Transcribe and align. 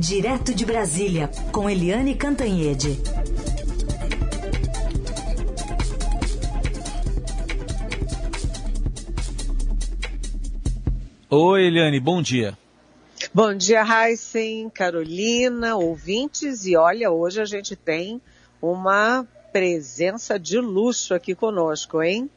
Direto 0.00 0.54
de 0.54 0.64
Brasília, 0.64 1.30
com 1.52 1.68
Eliane 1.68 2.14
Cantanhede. 2.14 2.98
Oi, 11.28 11.66
Eliane, 11.66 12.00
bom 12.00 12.22
dia. 12.22 12.56
Bom 13.34 13.54
dia, 13.54 13.84
Heisen, 13.84 14.70
Carolina, 14.70 15.76
ouvintes. 15.76 16.64
E 16.64 16.74
olha, 16.78 17.10
hoje 17.10 17.42
a 17.42 17.44
gente 17.44 17.76
tem 17.76 18.22
uma 18.62 19.28
presença 19.52 20.38
de 20.38 20.58
luxo 20.58 21.12
aqui 21.12 21.34
conosco, 21.34 22.02
hein? 22.02 22.30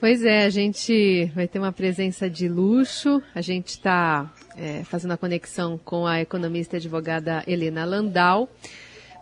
Pois 0.00 0.24
é, 0.24 0.44
a 0.44 0.50
gente 0.50 1.30
vai 1.32 1.46
ter 1.46 1.60
uma 1.60 1.72
presença 1.72 2.28
de 2.28 2.48
luxo. 2.48 3.22
A 3.36 3.40
gente 3.40 3.68
está 3.68 4.32
é, 4.56 4.82
fazendo 4.84 5.12
a 5.12 5.16
conexão 5.16 5.78
com 5.84 6.06
a 6.06 6.20
economista 6.20 6.76
e 6.76 6.78
advogada 6.78 7.44
Helena 7.46 7.84
Landau. 7.84 8.48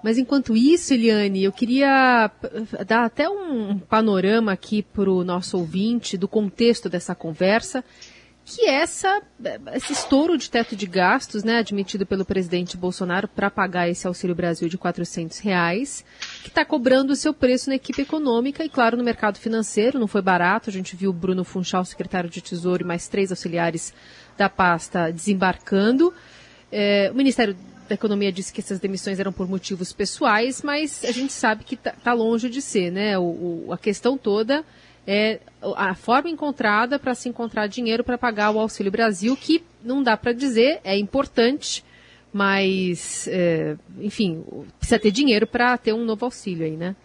Mas 0.02 0.18
enquanto 0.18 0.54
isso, 0.54 0.92
Eliane, 0.92 1.44
eu 1.44 1.52
queria 1.52 2.30
dar 2.86 3.04
até 3.04 3.28
um 3.28 3.78
panorama 3.78 4.52
aqui 4.52 4.82
para 4.82 5.10
o 5.10 5.24
nosso 5.24 5.56
ouvinte 5.56 6.18
do 6.18 6.28
contexto 6.28 6.90
dessa 6.90 7.14
conversa 7.14 7.82
que 8.44 8.66
essa, 8.66 9.22
esse 9.72 9.92
estouro 9.94 10.36
de 10.36 10.50
teto 10.50 10.76
de 10.76 10.86
gastos, 10.86 11.42
né, 11.42 11.58
admitido 11.58 12.04
pelo 12.04 12.26
presidente 12.26 12.76
Bolsonaro 12.76 13.26
para 13.26 13.50
pagar 13.50 13.88
esse 13.88 14.06
Auxílio 14.06 14.36
Brasil 14.36 14.68
de 14.68 14.76
400 14.76 15.38
reais, 15.38 16.04
que 16.42 16.48
está 16.48 16.64
cobrando 16.64 17.14
o 17.14 17.16
seu 17.16 17.32
preço 17.32 17.70
na 17.70 17.76
equipe 17.76 18.02
econômica 18.02 18.62
e, 18.62 18.68
claro, 18.68 18.98
no 18.98 19.04
mercado 19.04 19.38
financeiro. 19.38 19.98
Não 19.98 20.06
foi 20.06 20.20
barato. 20.20 20.68
A 20.68 20.72
gente 20.72 20.94
viu 20.94 21.10
o 21.10 21.14
Bruno 21.14 21.42
Funchal, 21.42 21.84
secretário 21.84 22.28
de 22.28 22.42
Tesouro, 22.42 22.84
e 22.84 22.86
mais 22.86 23.08
três 23.08 23.30
auxiliares 23.30 23.94
da 24.36 24.48
pasta 24.48 25.10
desembarcando. 25.12 26.12
É, 26.70 27.10
o 27.12 27.14
Ministério 27.14 27.56
da 27.88 27.94
Economia 27.94 28.32
disse 28.32 28.52
que 28.52 28.60
essas 28.60 28.80
demissões 28.80 29.20
eram 29.20 29.32
por 29.32 29.48
motivos 29.48 29.92
pessoais, 29.92 30.62
mas 30.62 31.04
a 31.04 31.12
gente 31.12 31.32
sabe 31.32 31.64
que 31.64 31.74
está 31.74 31.92
tá 31.92 32.12
longe 32.12 32.48
de 32.48 32.62
ser, 32.62 32.90
né? 32.90 33.18
O, 33.18 33.66
o, 33.66 33.72
a 33.72 33.78
questão 33.78 34.16
toda 34.16 34.64
é 35.06 35.40
a 35.76 35.94
forma 35.94 36.30
encontrada 36.30 36.98
para 36.98 37.14
se 37.14 37.28
encontrar 37.28 37.66
dinheiro 37.66 38.02
para 38.02 38.16
pagar 38.16 38.50
o 38.50 38.58
Auxílio 38.58 38.90
Brasil, 38.90 39.36
que 39.36 39.62
não 39.82 40.02
dá 40.02 40.16
para 40.16 40.32
dizer, 40.32 40.80
é 40.82 40.96
importante, 40.96 41.84
mas, 42.32 43.28
é, 43.28 43.76
enfim, 44.00 44.42
precisa 44.78 44.98
ter 44.98 45.10
dinheiro 45.10 45.46
para 45.46 45.76
ter 45.76 45.92
um 45.92 46.04
novo 46.04 46.24
auxílio 46.24 46.64
aí, 46.64 46.76
né? 46.76 46.96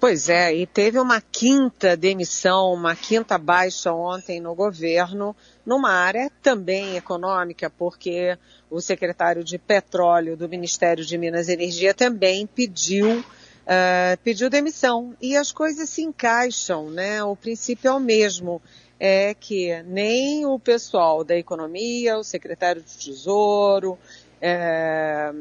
Pois 0.00 0.28
é, 0.28 0.52
e 0.52 0.66
teve 0.66 0.98
uma 0.98 1.20
quinta 1.20 1.96
demissão, 1.96 2.72
uma 2.72 2.96
quinta 2.96 3.38
baixa 3.38 3.92
ontem 3.92 4.40
no 4.40 4.52
governo, 4.52 5.36
numa 5.64 5.90
área 5.90 6.30
também 6.42 6.96
econômica, 6.96 7.70
porque 7.70 8.36
o 8.70 8.80
secretário 8.80 9.44
de 9.44 9.58
Petróleo 9.58 10.36
do 10.36 10.48
Ministério 10.48 11.04
de 11.04 11.16
Minas 11.16 11.48
e 11.48 11.52
Energia 11.52 11.94
também 11.94 12.46
pediu 12.46 13.24
uh, 13.62 14.16
pediu 14.22 14.50
demissão. 14.50 15.14
E 15.20 15.36
as 15.36 15.52
coisas 15.52 15.88
se 15.88 16.02
encaixam, 16.02 16.90
né? 16.90 17.22
O 17.22 17.36
princípio 17.36 17.88
é 17.88 17.92
o 17.92 18.00
mesmo. 18.00 18.60
É 18.98 19.34
que 19.34 19.82
nem 19.82 20.46
o 20.46 20.58
pessoal 20.60 21.24
da 21.24 21.36
economia, 21.36 22.16
o 22.16 22.22
secretário 22.22 22.80
de 22.80 22.96
Tesouro, 22.96 23.98
é, 24.40 25.32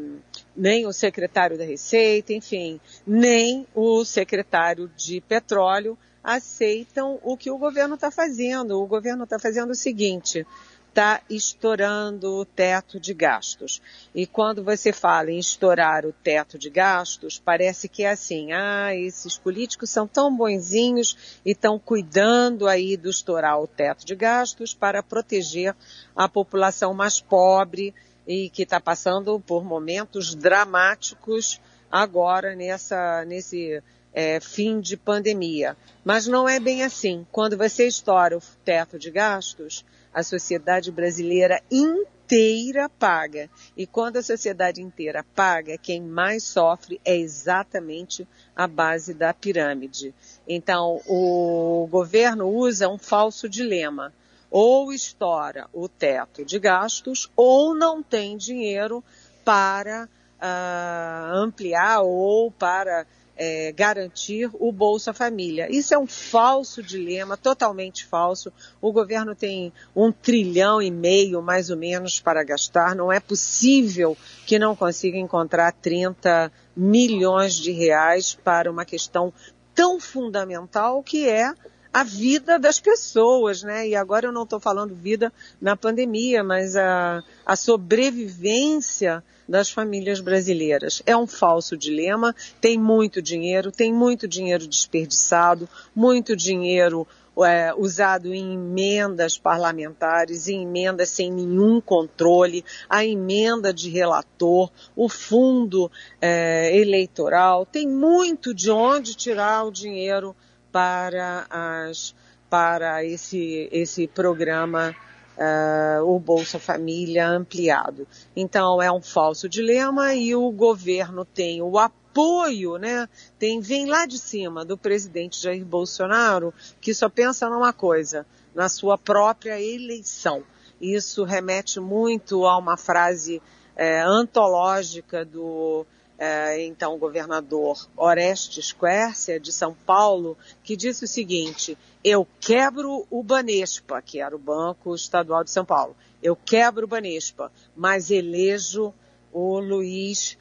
nem 0.58 0.88
o 0.88 0.92
secretário 0.92 1.60
da 1.60 1.64
Receita, 1.64 2.34
enfim, 2.34 2.80
nem 3.06 3.68
o 3.76 4.04
secretário 4.04 4.90
de 4.98 5.22
Petróleo 5.22 5.96
aceitam 6.24 7.20
o 7.24 7.36
que 7.36 7.50
o 7.50 7.58
governo 7.58 7.96
está 7.96 8.12
fazendo. 8.12 8.82
O 8.82 8.88
governo 8.88 9.24
está 9.24 9.40
fazendo 9.40 9.72
o 9.72 9.76
seguinte: 9.76 10.46
está 10.92 11.22
estourando 11.30 12.34
o 12.34 12.46
teto 12.46 13.00
de 13.00 13.14
gastos. 13.14 13.82
E 14.14 14.28
quando 14.28 14.64
você 14.64 14.92
fala 14.92 15.32
em 15.32 15.40
estourar 15.40 16.06
o 16.06 16.12
teto 16.12 16.60
de 16.60 16.70
gastos, 16.70 17.40
parece 17.40 17.88
que 17.88 18.04
é 18.04 18.12
assim, 18.12 18.52
ah, 18.52 18.94
esses 18.94 19.38
políticos 19.38 19.90
são 19.90 20.06
tão 20.06 20.36
bonzinhos 20.36 21.40
e 21.46 21.52
estão 21.52 21.80
cuidando 21.80 22.68
aí 22.68 22.98
do 22.98 23.10
estourar 23.10 23.60
o 23.60 23.68
teto 23.68 24.06
de 24.06 24.16
gastos 24.16 24.74
para 24.74 25.02
proteger 25.02 25.74
a 26.16 26.28
população 26.28 26.94
mais 26.94 27.22
pobre 27.22 27.96
e 28.28 28.50
que 28.50 28.64
está 28.64 28.80
passando 28.80 29.40
por 29.40 29.64
momentos 29.64 30.36
dramáticos 30.36 31.60
agora 31.90 32.54
nessa, 32.54 33.24
nesse 33.26 33.82
é, 34.14 34.40
fim 34.40 34.80
de 34.80 34.98
pandemia. 34.98 35.76
Mas 36.04 36.28
não 36.28 36.48
é 36.48 36.60
bem 36.60 36.84
assim. 36.84 37.26
Quando 37.32 37.58
você 37.58 37.88
estoura 37.88 38.38
o 38.38 38.42
teto 38.64 38.98
de 39.00 39.10
gastos, 39.12 39.86
a 40.14 40.24
sociedade 40.24 40.92
brasileira 40.92 41.62
inteira 41.72 42.90
paga. 42.90 43.50
E 43.76 43.86
quando 43.86 44.18
a 44.18 44.24
sociedade 44.24 44.82
inteira 44.82 45.26
paga, 45.36 45.78
quem 45.78 46.02
mais 46.02 46.44
sofre 46.44 47.00
é 47.06 47.16
exatamente 47.16 48.28
a 48.56 48.68
base 48.68 49.14
da 49.14 49.34
pirâmide. 49.34 50.14
Então, 50.48 51.02
o 51.08 51.88
governo 51.90 52.50
usa 52.50 52.90
um 52.90 52.98
falso 52.98 53.48
dilema. 53.48 54.14
Ou 54.50 54.92
estoura 54.92 55.70
o 55.72 55.88
teto 55.88 56.44
de 56.44 56.60
gastos, 56.60 57.32
ou 57.38 57.74
não 57.74 58.04
tem 58.04 58.36
dinheiro 58.36 59.02
para 59.46 60.10
uh, 60.42 61.36
ampliar 61.36 62.02
ou 62.02 62.52
para 62.52 63.06
é, 63.36 63.72
garantir 63.72 64.50
o 64.54 64.72
Bolsa 64.72 65.14
Família. 65.14 65.68
Isso 65.70 65.94
é 65.94 65.98
um 65.98 66.08
falso 66.08 66.84
dilema, 66.84 67.38
totalmente 67.38 68.06
falso. 68.06 68.52
O 68.82 68.92
governo 68.92 69.36
tem 69.36 69.74
um 69.96 70.12
trilhão 70.12 70.82
e 70.82 70.92
meio, 70.92 71.42
mais 71.42 71.70
ou 71.70 71.78
menos, 71.78 72.20
para 72.20 72.44
gastar. 72.44 72.96
Não 72.96 73.12
é 73.12 73.20
possível 73.20 74.18
que 74.46 74.60
não 74.60 74.76
consiga 74.76 75.18
encontrar 75.18 75.72
30 75.74 76.52
milhões 76.76 77.56
de 77.56 77.72
reais 77.72 78.34
para 78.34 78.70
uma 78.72 78.86
questão 78.86 79.34
tão 79.74 80.00
fundamental 80.00 81.02
que 81.02 81.28
é 81.28 81.54
a 81.94 82.04
vida 82.04 82.58
das 82.58 82.80
pessoas, 82.80 83.64
né? 83.64 83.88
E 83.88 83.96
agora 83.96 84.28
eu 84.28 84.32
não 84.32 84.44
estou 84.44 84.60
falando 84.60 84.96
vida 84.96 85.32
na 85.60 85.76
pandemia, 85.76 86.44
mas 86.44 86.76
a, 86.76 87.24
a 87.46 87.56
sobrevivência 87.56 89.24
das 89.48 89.70
famílias 89.70 90.22
brasileiras. 90.22 91.04
É 91.06 91.16
um 91.16 91.28
falso 91.28 91.76
dilema, 91.76 92.34
tem 92.62 92.78
muito 92.78 93.22
dinheiro, 93.22 93.72
tem 93.72 93.94
muito 93.94 94.28
dinheiro 94.28 94.66
desperdiçado, 94.66 95.68
muito 95.94 96.36
dinheiro 96.36 97.06
é, 97.44 97.74
usado 97.76 98.34
em 98.34 98.54
emendas 98.54 99.38
parlamentares, 99.38 100.48
em 100.48 100.64
emendas 100.64 101.10
sem 101.10 101.32
nenhum 101.32 101.82
controle, 101.82 102.64
a 102.90 103.06
emenda 103.06 103.74
de 103.74 103.90
relator, 103.90 104.70
o 104.96 105.10
fundo 105.10 105.92
é, 106.22 106.78
eleitoral, 106.78 107.66
tem 107.66 107.88
muito 107.88 108.54
de 108.54 108.70
onde 108.70 109.16
tirar 109.16 109.64
o 109.66 109.72
dinheiro 109.72 110.36
para, 110.72 111.46
as, 111.50 112.16
para 112.50 113.04
esse, 113.04 113.68
esse 113.72 114.08
programa, 114.08 114.96
uh, 115.38 116.04
o 116.06 116.20
Bolsa 116.20 116.60
Família 116.60 117.28
ampliado. 117.28 118.08
Então 118.36 118.82
é 118.82 118.92
um 118.92 119.02
falso 119.02 119.50
dilema 119.50 120.14
e 120.14 120.36
o 120.36 120.52
governo 120.52 121.26
tem 121.26 121.62
o 121.62 121.78
apoio, 121.78 122.78
né? 122.78 123.08
Tem, 123.40 123.60
vem 123.60 123.86
lá 123.86 124.06
de 124.06 124.20
cima 124.20 124.66
do 124.66 124.78
presidente 124.78 125.42
Jair 125.42 125.66
Bolsonaro, 125.66 126.54
que 126.80 126.94
só 126.94 127.10
pensa 127.10 127.50
numa 127.50 127.74
coisa, 127.74 128.26
na 128.54 128.70
sua 128.70 128.98
própria 128.98 129.60
eleição. 129.62 130.44
Isso 130.80 131.24
remete 131.24 131.80
muito 131.80 132.46
a 132.46 132.58
uma 132.58 132.76
frase 132.76 133.42
é, 133.76 134.02
antológica 134.02 135.24
do 135.24 135.86
é, 136.24 136.64
então 136.68 137.00
governador 137.00 137.90
Orestes 137.98 138.72
Quercia, 138.72 139.40
de 139.40 139.52
São 139.52 139.74
Paulo, 139.74 140.38
que 140.64 140.78
disse 140.78 141.04
o 141.04 141.08
seguinte: 141.08 141.76
eu 142.04 142.28
quebro 142.40 143.08
o 143.10 143.24
Banespa, 143.24 144.04
que 144.04 144.22
era 144.22 144.36
o 144.36 144.38
Banco 144.38 144.94
Estadual 144.94 145.44
de 145.44 145.50
São 145.50 145.66
Paulo, 145.66 145.96
eu 146.22 146.36
quebro 146.36 146.86
o 146.86 146.88
Banespa, 146.88 147.52
mas 147.76 148.12
elejo 148.12 148.94
o 149.34 149.60
Luiz. 149.60 150.38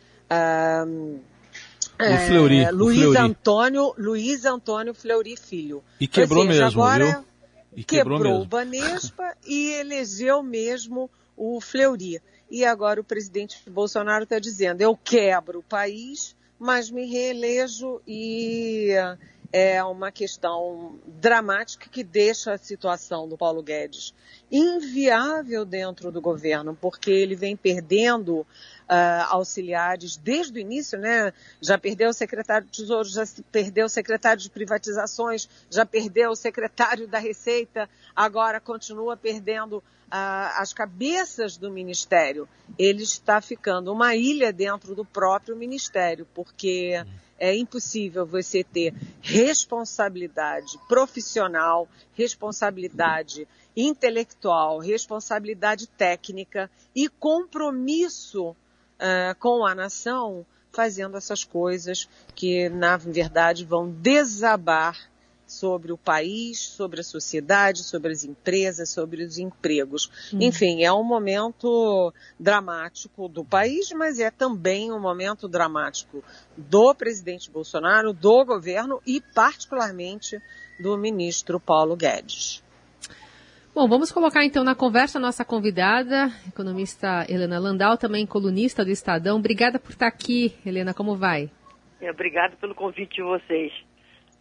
Um, 0.87 1.21
o 1.99 2.27
Fleury, 2.27 2.59
é, 2.61 2.71
Luiz 2.71 2.99
Fleury. 2.99 3.19
Antônio, 3.19 3.95
Luiz 3.97 4.45
Antônio 4.45 4.93
Fleury 4.93 5.35
Filho. 5.35 5.83
E 5.99 6.07
quebrou 6.07 6.45
seja, 6.45 6.65
mesmo, 6.65 6.83
agora 6.83 7.07
viu? 7.07 7.25
E 7.75 7.85
quebrou, 7.85 8.19
quebrou 8.19 8.33
mesmo. 8.33 8.45
o 8.45 8.49
Banespa 8.49 9.35
e 9.47 9.71
elegeu 9.81 10.43
mesmo 10.43 11.11
o 11.35 11.59
Fleury. 11.59 12.21
E 12.51 12.65
agora 12.65 13.01
o 13.01 13.05
presidente 13.05 13.59
Bolsonaro 13.71 14.25
está 14.25 14.39
dizendo: 14.39 14.81
eu 14.81 14.97
quebro 14.97 15.61
o 15.61 15.63
país, 15.63 16.35
mas 16.59 16.91
me 16.91 17.07
reelejo 17.07 18.01
e 18.07 18.91
é 19.53 19.83
uma 19.83 20.13
questão 20.13 20.99
dramática 21.07 21.89
que 21.91 22.05
deixa 22.05 22.53
a 22.53 22.59
situação 22.59 23.29
do 23.29 23.37
Paulo 23.37 23.63
Guedes 23.63 24.15
inviável 24.51 25.65
dentro 25.65 26.11
do 26.11 26.21
governo, 26.21 26.77
porque 26.81 27.11
ele 27.11 27.35
vem 27.35 27.57
perdendo 27.57 28.41
uh, 28.41 28.47
auxiliares 29.29 30.17
desde 30.17 30.59
o 30.59 30.61
início, 30.61 30.99
né? 30.99 31.33
Já 31.61 31.79
perdeu 31.79 32.11
o 32.11 32.13
secretário 32.13 32.67
de 32.67 32.73
Tesouro, 32.73 33.09
já 33.09 33.25
perdeu 33.51 33.87
o 33.87 33.89
secretário 33.89 34.43
de 34.43 34.51
privatizações, 34.51 35.49
já 35.69 35.85
perdeu 35.85 36.31
o 36.31 36.37
secretário 36.37 37.07
da 37.07 37.19
Receita, 37.19 37.89
agora 38.15 38.61
continua 38.61 39.17
perdendo 39.17 39.83
as 40.11 40.73
cabeças 40.73 41.57
do 41.57 41.71
ministério. 41.71 42.49
Ele 42.79 43.03
está 43.03 43.41
ficando 43.41 43.93
uma 43.93 44.15
ilha 44.15 44.53
dentro 44.53 44.95
do 44.95 45.05
próprio 45.05 45.57
ministério, 45.57 46.27
porque 46.35 46.95
é 47.39 47.57
impossível 47.57 48.27
você 48.27 48.63
ter 48.63 48.95
responsabilidade 49.21 50.79
profissional, 50.89 51.89
responsabilidade 52.13 53.47
intelectual, 53.77 54.79
responsabilidade 54.79 55.87
técnica 55.87 56.71
e 56.95 57.09
compromisso 57.09 58.51
uh, 58.51 59.35
com 59.39 59.65
a 59.65 59.75
nação 59.75 60.45
fazendo 60.73 61.17
essas 61.17 61.45
coisas 61.45 62.09
que, 62.35 62.69
na 62.69 62.97
verdade, 62.97 63.65
vão 63.65 63.91
desabar 63.91 64.97
sobre 65.51 65.93
o 65.93 65.99
país, 65.99 66.59
sobre 66.61 67.01
a 67.01 67.05
sociedade, 67.05 67.83
sobre 67.83 68.13
as 68.13 68.25
empresas, 68.25 68.89
sobre 68.91 69.25
os 69.25 69.39
empregos. 69.39 70.11
Hum. 70.33 70.39
Enfim, 70.41 70.85
é 70.85 70.93
um 70.93 71.03
momento 71.03 72.13
dramático 72.39 73.29
do 73.29 73.45
país, 73.45 73.91
mas 73.93 74.21
é 74.21 74.31
também 74.31 74.93
um 74.93 75.01
momento 75.01 75.49
dramático 75.49 76.23
do 76.57 76.95
presidente 76.95 77.51
Bolsonaro, 77.51 78.13
do 78.13 78.45
governo 78.45 79.01
e, 79.07 79.21
particularmente, 79.21 80.39
do 80.81 80.97
ministro 80.97 81.59
Paulo 81.59 81.97
Guedes. 81.97 82.63
Bom, 83.75 83.89
vamos 83.89 84.11
colocar 84.11 84.45
então 84.45 84.65
na 84.65 84.75
conversa 84.75 85.19
a 85.19 85.21
nossa 85.21 85.45
convidada, 85.45 86.29
economista 86.49 87.25
Helena 87.29 87.59
Landau, 87.59 87.97
também 87.97 88.27
colunista 88.27 88.85
do 88.85 88.91
Estadão. 88.91 89.39
Obrigada 89.39 89.79
por 89.79 89.91
estar 89.91 90.09
aqui, 90.09 90.57
Helena, 90.67 90.93
como 90.93 91.17
vai? 91.17 91.51
Obrigada 92.03 92.57
pelo 92.57 92.75
convite 92.75 93.17
de 93.17 93.23
vocês 93.23 93.73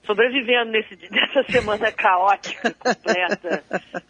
sobrevivendo 0.05 0.71
nesse, 0.71 0.97
nessa 1.11 1.43
semana 1.51 1.91
caótica, 1.91 2.73
completa, 2.73 3.63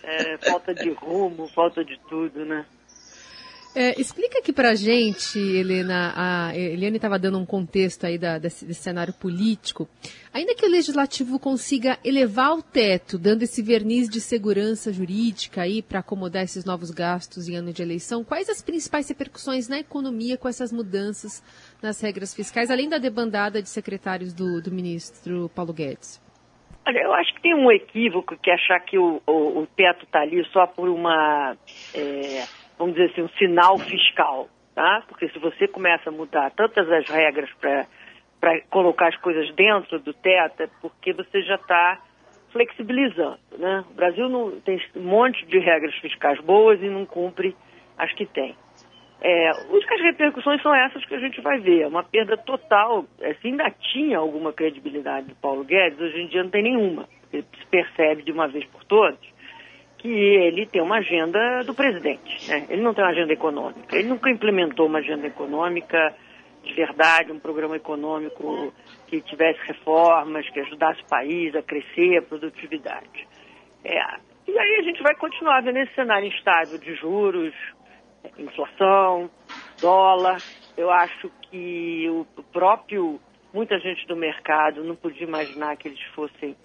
é, 0.04 0.38
falta 0.50 0.74
de 0.74 0.90
rumo, 0.92 1.48
falta 1.50 1.84
de 1.84 1.98
tudo, 2.10 2.46
né? 2.46 2.66
É, 3.76 4.00
explica 4.02 4.40
aqui 4.40 4.52
pra 4.52 4.74
gente, 4.74 5.38
Helena, 5.38 6.12
a 6.16 6.58
Eliane 6.58 6.96
estava 6.96 7.20
dando 7.20 7.38
um 7.38 7.46
contexto 7.46 8.04
aí 8.04 8.18
da, 8.18 8.40
desse, 8.40 8.66
desse, 8.66 8.82
cenário 8.82 9.14
político. 9.14 9.88
Ainda 10.34 10.56
que 10.56 10.66
o 10.66 10.70
legislativo 10.70 11.40
consiga 11.40 12.00
elevar 12.04 12.58
o 12.58 12.64
teto, 12.64 13.20
dando 13.20 13.44
esse 13.44 13.62
verniz 13.62 14.10
de 14.10 14.20
segurança 14.20 14.92
jurídica 14.92 15.62
aí 15.62 15.84
para 15.84 16.00
acomodar 16.00 16.44
esses 16.44 16.66
novos 16.66 16.90
gastos 16.90 17.48
em 17.48 17.58
ano 17.58 17.72
de 17.72 17.84
eleição, 17.84 18.24
quais 18.24 18.50
as 18.50 18.60
principais 18.60 19.08
repercussões 19.08 19.70
na 19.70 19.80
economia 19.80 20.36
com 20.36 20.48
essas 20.48 20.74
mudanças 20.74 21.44
nas 21.82 22.02
regras 22.02 22.34
fiscais, 22.34 22.72
além 22.72 22.90
da 22.90 22.98
debandada 22.98 23.62
de 23.62 23.70
secretários 23.70 24.34
do, 24.34 24.64
do 24.64 24.72
ministro 24.72 25.48
Paulo 25.54 25.74
Guedes? 25.74 26.20
Olha, 26.88 27.04
eu 27.04 27.14
acho 27.14 27.36
que 27.36 27.42
tem 27.44 27.54
um 27.54 27.72
equívoco 27.72 28.36
que 28.36 28.50
achar 28.50 28.80
que 28.80 28.98
o, 28.98 29.22
o, 29.28 29.60
o 29.60 29.68
teto 29.68 30.06
está 30.06 30.22
ali 30.22 30.44
só 30.52 30.66
por 30.66 30.90
uma. 30.90 31.56
É 31.94 32.59
vamos 32.80 32.96
dizer 32.96 33.12
assim, 33.12 33.22
um 33.22 33.30
sinal 33.38 33.78
fiscal, 33.78 34.48
tá? 34.74 35.04
Porque 35.08 35.28
se 35.30 35.38
você 35.38 35.68
começa 35.68 36.10
a 36.10 36.14
mudar 36.14 36.50
tantas 36.52 36.90
as 36.90 37.08
regras 37.10 37.50
para 37.60 38.62
colocar 38.70 39.10
as 39.10 39.18
coisas 39.18 39.54
dentro 39.54 40.00
do 40.00 40.14
teto, 40.14 40.64
é 40.64 40.70
porque 40.82 41.12
você 41.12 41.42
já 41.42 41.56
está 41.56 42.02
flexibilizando, 42.52 43.38
né? 43.58 43.84
O 43.92 43.94
Brasil 43.94 44.30
não, 44.30 44.60
tem 44.62 44.82
um 44.96 45.02
monte 45.02 45.46
de 45.46 45.60
regras 45.60 45.94
fiscais 45.96 46.40
boas 46.42 46.82
e 46.82 46.90
não 46.90 47.06
cumpre 47.06 47.56
as 47.98 48.12
que 48.14 48.26
tem. 48.26 48.56
É, 49.22 49.50
as 49.50 50.02
repercussões 50.02 50.62
são 50.62 50.74
essas 50.74 51.04
que 51.04 51.14
a 51.14 51.20
gente 51.20 51.42
vai 51.42 51.60
ver. 51.60 51.86
Uma 51.86 52.04
perda 52.04 52.38
total. 52.38 53.06
É, 53.20 53.34
se 53.34 53.48
ainda 53.48 53.70
tinha 53.70 54.18
alguma 54.18 54.54
credibilidade 54.54 55.28
do 55.28 55.36
Paulo 55.36 55.66
Guedes, 55.66 56.00
hoje 56.00 56.22
em 56.22 56.28
dia 56.28 56.42
não 56.42 56.50
tem 56.50 56.64
nenhuma. 56.64 57.06
Ele 57.32 57.46
se 57.60 57.66
percebe 57.66 58.24
de 58.24 58.32
uma 58.32 58.48
vez 58.48 58.66
por 58.68 58.86
todas 58.86 59.20
que 60.00 60.08
ele 60.08 60.66
tem 60.66 60.82
uma 60.82 60.98
agenda 60.98 61.64
do 61.64 61.74
presidente. 61.74 62.50
Né? 62.50 62.66
Ele 62.70 62.82
não 62.82 62.94
tem 62.94 63.04
uma 63.04 63.12
agenda 63.12 63.34
econômica. 63.34 63.96
Ele 63.96 64.08
nunca 64.08 64.30
implementou 64.30 64.88
uma 64.88 65.00
agenda 65.00 65.28
econômica 65.28 66.16
de 66.64 66.74
verdade, 66.74 67.32
um 67.32 67.40
programa 67.40 67.76
econômico 67.76 68.74
que 69.08 69.22
tivesse 69.22 69.60
reformas, 69.66 70.48
que 70.50 70.60
ajudasse 70.60 71.02
o 71.02 71.08
país 71.08 71.56
a 71.56 71.62
crescer, 71.62 72.18
a 72.18 72.22
produtividade. 72.22 73.28
É, 73.84 74.00
e 74.48 74.58
aí 74.58 74.76
a 74.78 74.84
gente 74.84 75.02
vai 75.02 75.16
continuar 75.16 75.62
vendo 75.62 75.78
esse 75.78 75.94
cenário 75.96 76.28
instável 76.28 76.78
de 76.78 76.96
juros, 76.96 77.54
inflação, 78.38 79.30
dólar. 79.82 80.38
Eu 80.78 80.90
acho 80.92 81.32
que 81.44 82.08
o 82.10 82.44
próprio, 82.52 83.20
muita 83.54 83.80
gente 83.80 84.06
do 84.08 84.16
mercado 84.16 84.84
não 84.84 84.96
podia 84.96 85.26
imaginar 85.26 85.78
que 85.78 85.88
eles 85.88 86.02
fossem 86.14 86.56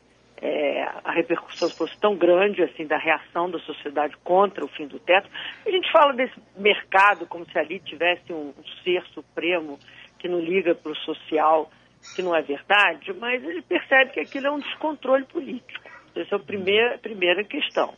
é, 0.40 0.82
a 1.04 1.12
repercussão 1.12 1.70
fosse 1.70 1.96
tão 1.98 2.16
grande 2.16 2.62
assim 2.62 2.86
da 2.86 2.98
reação 2.98 3.50
da 3.50 3.58
sociedade 3.60 4.16
contra 4.22 4.64
o 4.64 4.68
fim 4.68 4.86
do 4.86 4.98
teto. 4.98 5.28
A 5.66 5.70
gente 5.70 5.90
fala 5.90 6.12
desse 6.12 6.34
mercado 6.56 7.26
como 7.26 7.48
se 7.50 7.58
ali 7.58 7.80
tivesse 7.80 8.32
um, 8.32 8.48
um 8.56 8.64
ser 8.82 9.02
supremo 9.14 9.78
que 10.18 10.28
não 10.28 10.40
liga 10.40 10.74
para 10.74 10.92
o 10.92 10.96
social, 10.96 11.70
que 12.14 12.22
não 12.22 12.34
é 12.34 12.42
verdade, 12.42 13.12
mas 13.14 13.42
ele 13.42 13.62
percebe 13.62 14.12
que 14.12 14.20
aquilo 14.20 14.46
é 14.46 14.50
um 14.50 14.58
descontrole 14.58 15.24
político. 15.24 15.88
Essa 16.14 16.36
é 16.36 16.38
a 16.38 16.40
primeira, 16.40 16.98
primeira 16.98 17.44
questão. 17.44 17.94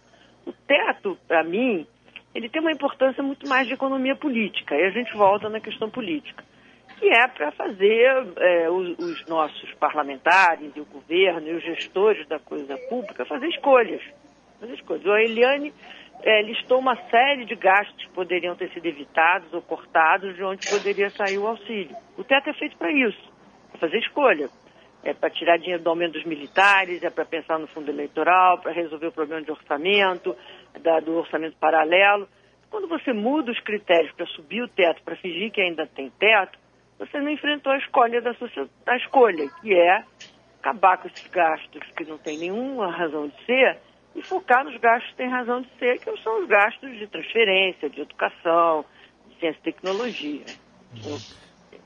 O 0.46 0.52
teto, 0.52 1.18
para 1.26 1.42
mim, 1.42 1.86
ele 2.34 2.48
tem 2.48 2.60
uma 2.60 2.72
importância 2.72 3.22
muito 3.22 3.48
mais 3.48 3.66
de 3.66 3.74
economia 3.74 4.16
política. 4.16 4.74
E 4.74 4.84
a 4.84 4.90
gente 4.90 5.12
volta 5.16 5.48
na 5.48 5.60
questão 5.60 5.90
política 5.90 6.44
que 6.98 7.08
é 7.08 7.28
para 7.28 7.52
fazer 7.52 8.26
é, 8.38 8.70
os, 8.70 8.98
os, 8.98 9.26
nossos 9.26 9.72
parlamentares 9.74 10.72
e 10.74 10.80
o 10.80 10.84
governo 10.86 11.48
e 11.48 11.54
os 11.54 11.62
gestores 11.62 12.26
da 12.26 12.38
coisa 12.38 12.76
pública 12.88 13.24
fazer 13.24 13.48
escolhas. 13.48 14.02
Fazer 14.58 14.74
escolhas. 14.74 15.06
A 15.06 15.20
Eliane 15.20 15.72
é, 16.22 16.42
listou 16.42 16.78
uma 16.78 16.96
série 17.10 17.44
de 17.44 17.54
gastos 17.54 18.04
que 18.04 18.12
poderiam 18.12 18.56
ter 18.56 18.70
sido 18.70 18.86
evitados 18.86 19.52
ou 19.52 19.60
cortados 19.60 20.34
de 20.34 20.42
onde 20.42 20.68
poderia 20.68 21.10
sair 21.10 21.38
o 21.38 21.46
auxílio. 21.46 21.94
O 22.16 22.24
teto 22.24 22.48
é 22.50 22.54
feito 22.54 22.76
para 22.76 22.90
isso, 22.90 23.32
para 23.70 23.80
fazer 23.80 23.98
escolha. 23.98 24.48
É 25.04 25.14
para 25.14 25.30
tirar 25.30 25.56
dinheiro 25.58 25.82
do 25.82 25.90
aumento 25.90 26.14
dos 26.14 26.24
militares, 26.24 27.02
é 27.04 27.10
para 27.10 27.24
pensar 27.24 27.60
no 27.60 27.68
fundo 27.68 27.88
eleitoral, 27.90 28.58
para 28.58 28.72
resolver 28.72 29.06
o 29.06 29.12
problema 29.12 29.42
de 29.42 29.52
orçamento, 29.52 30.34
da, 30.80 30.98
do 30.98 31.16
orçamento 31.16 31.56
paralelo. 31.58 32.26
Quando 32.70 32.88
você 32.88 33.12
muda 33.12 33.52
os 33.52 33.60
critérios 33.60 34.12
para 34.16 34.26
subir 34.26 34.62
o 34.62 34.68
teto, 34.68 35.02
para 35.04 35.14
fingir 35.14 35.52
que 35.52 35.60
ainda 35.60 35.86
tem 35.86 36.10
teto, 36.10 36.58
você 36.98 37.20
não 37.20 37.30
enfrentou 37.30 37.72
a 37.72 37.78
escolha 37.78 38.20
da, 38.20 38.34
a 38.86 38.96
escolha, 38.96 39.48
que 39.60 39.74
é 39.74 40.04
acabar 40.60 40.98
com 40.98 41.08
esses 41.08 41.26
gastos 41.28 41.82
que 41.96 42.04
não 42.04 42.18
tem 42.18 42.38
nenhuma 42.38 42.90
razão 42.90 43.28
de 43.28 43.44
ser 43.44 43.78
e 44.14 44.22
focar 44.22 44.64
nos 44.64 44.76
gastos 44.78 45.10
que 45.10 45.16
têm 45.16 45.28
razão 45.28 45.60
de 45.60 45.68
ser, 45.78 45.98
que 45.98 46.16
são 46.22 46.42
os 46.42 46.48
gastos 46.48 46.90
de 46.98 47.06
transferência, 47.06 47.90
de 47.90 48.00
educação, 48.00 48.84
de 49.28 49.38
ciência 49.38 49.58
e 49.60 49.62
tecnologia. 49.62 50.44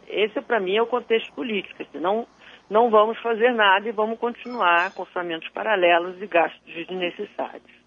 Esse, 0.06 0.40
para 0.40 0.60
mim, 0.60 0.76
é 0.76 0.82
o 0.82 0.86
contexto 0.86 1.32
político. 1.32 1.84
Senão, 1.90 2.26
não 2.68 2.88
vamos 2.88 3.18
fazer 3.18 3.52
nada 3.52 3.88
e 3.88 3.92
vamos 3.92 4.18
continuar 4.18 4.92
com 4.94 5.02
orçamentos 5.02 5.48
paralelos 5.48 6.22
e 6.22 6.26
gastos 6.26 6.60
desnecessários. 6.64 7.79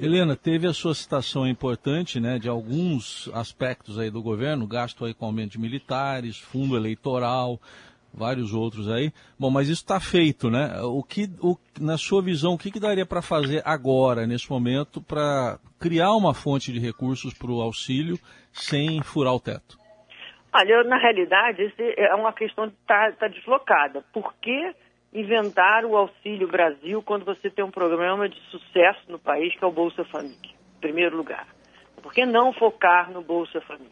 Helena, 0.00 0.36
teve 0.36 0.66
a 0.68 0.72
sua 0.72 0.94
citação 0.94 1.44
importante, 1.44 2.20
né, 2.20 2.38
de 2.38 2.48
alguns 2.48 3.28
aspectos 3.34 3.98
aí 3.98 4.10
do 4.10 4.22
governo, 4.22 4.64
gasto 4.64 5.04
aí 5.04 5.12
com 5.12 5.26
aumento 5.26 5.52
de 5.52 5.60
militares, 5.60 6.38
fundo 6.38 6.76
eleitoral, 6.76 7.58
vários 8.14 8.54
outros 8.54 8.88
aí. 8.88 9.12
Bom, 9.36 9.50
mas 9.50 9.68
isso 9.68 9.82
está 9.82 9.98
feito, 9.98 10.50
né? 10.50 10.80
O 10.82 11.02
que, 11.02 11.28
o, 11.40 11.56
na 11.80 11.98
sua 11.98 12.22
visão, 12.22 12.54
o 12.54 12.58
que, 12.58 12.70
que 12.70 12.78
daria 12.78 13.04
para 13.04 13.20
fazer 13.20 13.60
agora, 13.64 14.24
nesse 14.24 14.48
momento, 14.48 15.02
para 15.02 15.58
criar 15.80 16.12
uma 16.12 16.32
fonte 16.32 16.72
de 16.72 16.78
recursos 16.78 17.34
para 17.34 17.50
o 17.50 17.60
auxílio 17.60 18.18
sem 18.52 19.02
furar 19.02 19.34
o 19.34 19.40
teto? 19.40 19.76
Olha, 20.52 20.84
na 20.84 20.96
realidade, 20.96 21.72
é 21.76 22.14
uma 22.14 22.32
questão 22.32 22.68
que 22.68 22.76
está 22.80 23.12
tá 23.18 23.26
deslocada. 23.26 24.04
Por 24.12 24.32
que 24.40 24.74
inventar 25.12 25.84
o 25.84 25.96
Auxílio 25.96 26.48
Brasil 26.48 27.02
quando 27.02 27.24
você 27.24 27.50
tem 27.50 27.64
um 27.64 27.70
programa 27.70 28.28
de 28.28 28.38
sucesso 28.50 29.00
no 29.08 29.18
país 29.18 29.54
que 29.56 29.64
é 29.64 29.66
o 29.66 29.72
Bolsa 29.72 30.04
Família, 30.04 30.36
em 30.76 30.80
primeiro 30.80 31.16
lugar. 31.16 31.46
Por 32.02 32.12
que 32.12 32.24
não 32.24 32.52
focar 32.52 33.10
no 33.10 33.22
Bolsa 33.22 33.60
Família? 33.62 33.88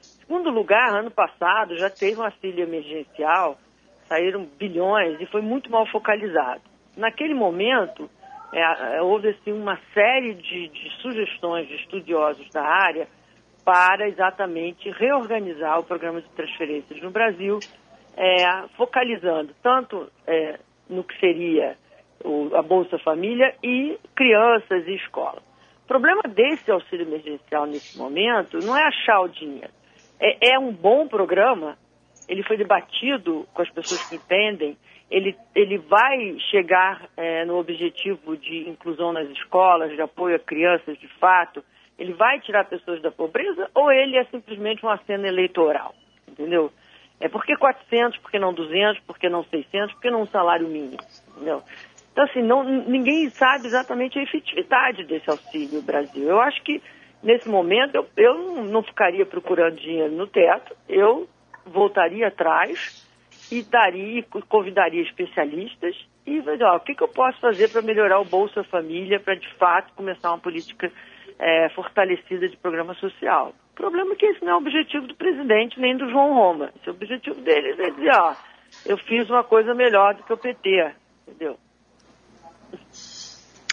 Segundo 0.00 0.50
lugar, 0.50 0.94
ano 0.94 1.10
passado 1.10 1.76
já 1.76 1.90
teve 1.90 2.20
um 2.20 2.24
auxílio 2.24 2.62
emergencial, 2.62 3.58
saíram 4.06 4.44
bilhões 4.58 5.20
e 5.20 5.26
foi 5.26 5.42
muito 5.42 5.70
mal 5.70 5.86
focalizado. 5.86 6.62
Naquele 6.96 7.34
momento, 7.34 8.08
é, 8.52 8.96
é 8.96 9.02
houve 9.02 9.30
assim, 9.30 9.52
uma 9.52 9.78
série 9.92 10.34
de, 10.34 10.68
de 10.68 10.90
sugestões 11.00 11.66
de 11.66 11.76
estudiosos 11.76 12.48
da 12.50 12.62
área 12.62 13.08
para 13.64 14.08
exatamente 14.08 14.90
reorganizar 14.90 15.78
o 15.78 15.84
programa 15.84 16.20
de 16.20 16.28
transferências 16.30 17.00
no 17.00 17.10
Brasil 17.10 17.58
é, 18.16 18.68
focalizando 18.76 19.54
tanto 19.62 20.10
é, 20.26 20.58
no 20.88 21.04
que 21.04 21.18
seria 21.18 21.76
o, 22.24 22.54
a 22.54 22.62
Bolsa 22.62 22.98
Família 22.98 23.54
e 23.62 23.98
crianças 24.14 24.86
e 24.86 24.94
escola. 24.94 25.42
O 25.84 25.88
problema 25.88 26.22
desse 26.22 26.70
auxílio 26.70 27.06
emergencial 27.06 27.66
nesse 27.66 27.98
momento 27.98 28.58
não 28.58 28.76
é 28.76 28.84
achar 28.84 29.20
o 29.20 29.28
dinheiro. 29.28 29.70
É, 30.20 30.52
é 30.54 30.58
um 30.58 30.72
bom 30.72 31.08
programa, 31.08 31.76
ele 32.28 32.42
foi 32.42 32.56
debatido 32.56 33.46
com 33.52 33.62
as 33.62 33.70
pessoas 33.70 34.08
que 34.08 34.16
entendem, 34.16 34.76
ele, 35.12 35.36
ele 35.54 35.76
vai 35.76 36.38
chegar 36.50 37.06
é, 37.18 37.44
no 37.44 37.58
objetivo 37.58 38.34
de 38.34 38.66
inclusão 38.66 39.12
nas 39.12 39.28
escolas, 39.28 39.90
de 39.90 40.00
apoio 40.00 40.36
a 40.36 40.38
crianças 40.38 40.98
de 40.98 41.06
fato, 41.18 41.62
Ele 41.98 42.14
vai 42.14 42.40
tirar 42.40 42.64
pessoas 42.64 43.02
da 43.02 43.10
pobreza 43.10 43.70
ou 43.74 43.92
ele 43.92 44.16
é 44.16 44.24
simplesmente 44.24 44.82
uma 44.82 44.96
cena 45.04 45.28
eleitoral? 45.28 45.94
Entendeu? 46.26 46.72
É 47.22 47.28
por 47.28 47.44
que 47.44 47.56
400, 47.56 48.18
por 48.18 48.30
que 48.30 48.38
não 48.38 48.52
200, 48.52 49.00
por 49.04 49.16
que 49.16 49.28
não 49.28 49.44
600, 49.44 49.92
por 49.94 50.02
que 50.02 50.10
não 50.10 50.22
um 50.22 50.26
salário 50.26 50.66
mínimo? 50.66 50.98
Entendeu? 51.28 51.62
Então, 52.12 52.24
assim, 52.24 52.42
não, 52.42 52.64
ninguém 52.64 53.30
sabe 53.30 53.66
exatamente 53.66 54.18
a 54.18 54.22
efetividade 54.22 55.04
desse 55.04 55.30
auxílio 55.30 55.80
Brasil. 55.82 56.28
Eu 56.28 56.40
acho 56.40 56.62
que, 56.62 56.82
nesse 57.22 57.48
momento, 57.48 57.94
eu, 57.94 58.06
eu 58.16 58.64
não 58.64 58.82
ficaria 58.82 59.24
procurando 59.24 59.76
dinheiro 59.76 60.12
no 60.12 60.26
teto, 60.26 60.76
eu 60.88 61.28
voltaria 61.64 62.26
atrás 62.26 63.06
e 63.50 63.62
daria, 63.62 64.24
convidaria 64.48 65.02
especialistas 65.02 65.94
e 66.26 66.40
ó, 66.62 66.76
o 66.76 66.80
que, 66.80 66.94
que 66.94 67.02
eu 67.02 67.08
posso 67.08 67.38
fazer 67.40 67.70
para 67.70 67.82
melhorar 67.82 68.20
o 68.20 68.24
Bolsa 68.24 68.62
Família, 68.64 69.18
para 69.18 69.34
de 69.34 69.52
fato 69.54 69.92
começar 69.94 70.30
uma 70.30 70.38
política 70.38 70.90
é, 71.38 71.68
fortalecida 71.70 72.48
de 72.48 72.56
programa 72.56 72.94
social. 72.94 73.52
Problema 73.82 74.12
é 74.12 74.16
que 74.16 74.26
esse 74.26 74.44
não 74.44 74.52
é 74.52 74.54
o 74.54 74.58
objetivo 74.58 75.08
do 75.08 75.16
presidente 75.16 75.80
nem 75.80 75.96
do 75.96 76.08
João 76.08 76.34
Roma. 76.34 76.72
Esse 76.76 76.88
é 76.88 76.92
o 76.92 76.94
objetivo 76.94 77.40
deles 77.40 77.76
é 77.80 77.90
dizer, 77.90 78.12
ó, 78.14 78.32
eu 78.86 78.96
fiz 78.96 79.28
uma 79.28 79.42
coisa 79.42 79.74
melhor 79.74 80.14
do 80.14 80.22
que 80.22 80.32
o 80.32 80.36
PT, 80.36 80.92
entendeu? 81.26 81.58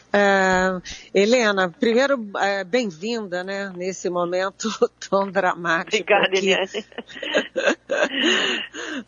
Uh, 0.10 0.82
Helena, 1.14 1.70
primeiro, 1.80 2.16
uh, 2.16 2.66
bem-vinda, 2.66 3.44
né, 3.44 3.72
nesse 3.76 4.10
momento 4.10 4.68
tão 5.08 5.32
dramático. 5.32 5.98
Obrigada, 5.98 6.36
Eliane. 6.36 6.66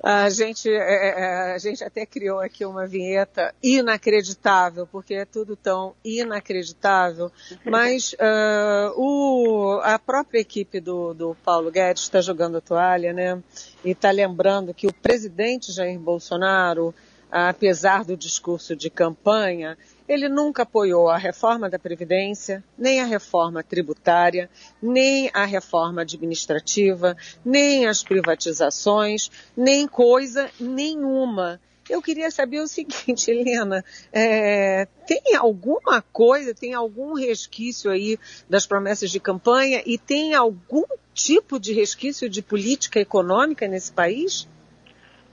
a, 0.04 0.30
gente, 0.30 0.70
é, 0.70 1.54
a 1.54 1.58
gente 1.58 1.84
até 1.84 2.06
criou 2.06 2.40
aqui 2.40 2.66
uma 2.66 2.88
vinheta 2.88 3.54
inacreditável, 3.62 4.88
porque 4.88 5.14
é 5.14 5.26
tudo 5.26 5.56
tão 5.56 5.94
inacreditável, 6.04 7.32
mas 7.66 8.14
uh, 8.14 8.94
o, 9.00 9.80
a 9.84 10.00
própria 10.00 10.40
equipe 10.40 10.80
do, 10.80 11.14
do 11.14 11.36
Paulo 11.46 11.70
Guedes 11.70 12.04
está 12.04 12.20
jogando 12.20 12.58
a 12.58 12.62
toalha, 12.62 13.14
né, 13.14 13.42
e 13.86 13.92
está 13.92 14.10
lembrando 14.10 14.74
que 14.74 14.88
o 14.88 14.94
presidente 14.94 15.72
Jair 15.72 16.00
Bolsonaro, 16.00 16.94
apesar 17.32 18.04
do 18.04 18.18
discurso 18.18 18.76
de 18.76 18.90
campanha, 18.90 19.78
ele 20.12 20.28
nunca 20.28 20.64
apoiou 20.64 21.08
a 21.08 21.18
reforma 21.18 21.70
da 21.70 21.80
Previdência, 21.80 22.62
nem 22.78 23.00
a 23.00 23.06
reforma 23.06 23.64
tributária, 23.64 24.50
nem 24.84 25.32
a 25.34 25.46
reforma 25.46 26.02
administrativa, 26.02 27.16
nem 27.46 27.88
as 27.88 28.04
privatizações, 28.04 29.32
nem 29.56 29.88
coisa 29.88 30.50
nenhuma. 30.60 31.62
Eu 31.90 32.02
queria 32.02 32.30
saber 32.30 32.60
o 32.60 32.68
seguinte, 32.68 33.32
Helena, 33.32 33.86
é, 34.12 34.86
tem 35.08 35.34
alguma 35.38 36.02
coisa, 36.02 36.54
tem 36.54 36.74
algum 36.74 37.14
resquício 37.14 37.90
aí 37.90 38.18
das 38.50 38.66
promessas 38.66 39.10
de 39.10 39.20
campanha 39.20 39.82
e 39.86 39.98
tem 39.98 40.34
algum 40.34 40.84
tipo 41.14 41.58
de 41.58 41.72
resquício 41.72 42.30
de 42.30 42.42
política 42.42 43.00
econômica 43.00 43.66
nesse 43.66 43.94
país? 43.94 44.46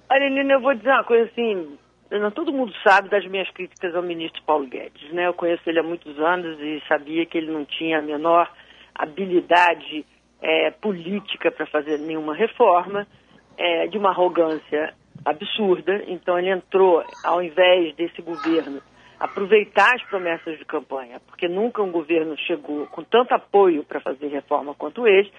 Olha, 0.08 0.24
Helena, 0.24 0.54
eu 0.54 0.60
vou 0.60 0.72
dizer 0.72 0.90
uma 0.90 1.04
coisa 1.04 1.28
assim, 1.32 1.76
todo 2.34 2.52
mundo 2.52 2.72
sabe 2.82 3.08
das 3.08 3.26
minhas 3.26 3.50
críticas 3.50 3.94
ao 3.94 4.02
ministro 4.02 4.42
Paulo 4.44 4.66
Guedes. 4.66 5.12
Né? 5.12 5.26
Eu 5.26 5.34
conheço 5.34 5.62
ele 5.66 5.78
há 5.78 5.82
muitos 5.82 6.18
anos 6.18 6.58
e 6.60 6.82
sabia 6.88 7.26
que 7.26 7.36
ele 7.36 7.50
não 7.50 7.64
tinha 7.64 7.98
a 7.98 8.02
menor 8.02 8.50
habilidade 8.94 10.04
é, 10.40 10.70
política 10.70 11.50
para 11.50 11.66
fazer 11.66 11.98
nenhuma 11.98 12.34
reforma, 12.34 13.06
é, 13.56 13.86
de 13.88 13.98
uma 13.98 14.10
arrogância 14.10 14.94
absurda. 15.24 16.02
Então 16.06 16.38
ele 16.38 16.50
entrou, 16.50 17.04
ao 17.24 17.42
invés 17.42 17.94
desse 17.94 18.22
governo 18.22 18.80
aproveitar 19.20 19.96
as 19.96 20.02
promessas 20.04 20.56
de 20.58 20.64
campanha, 20.64 21.20
porque 21.26 21.48
nunca 21.48 21.82
um 21.82 21.90
governo 21.90 22.36
chegou 22.38 22.86
com 22.86 23.02
tanto 23.02 23.34
apoio 23.34 23.82
para 23.82 24.00
fazer 24.00 24.28
reforma 24.28 24.74
quanto 24.74 25.06
esse, 25.08 25.32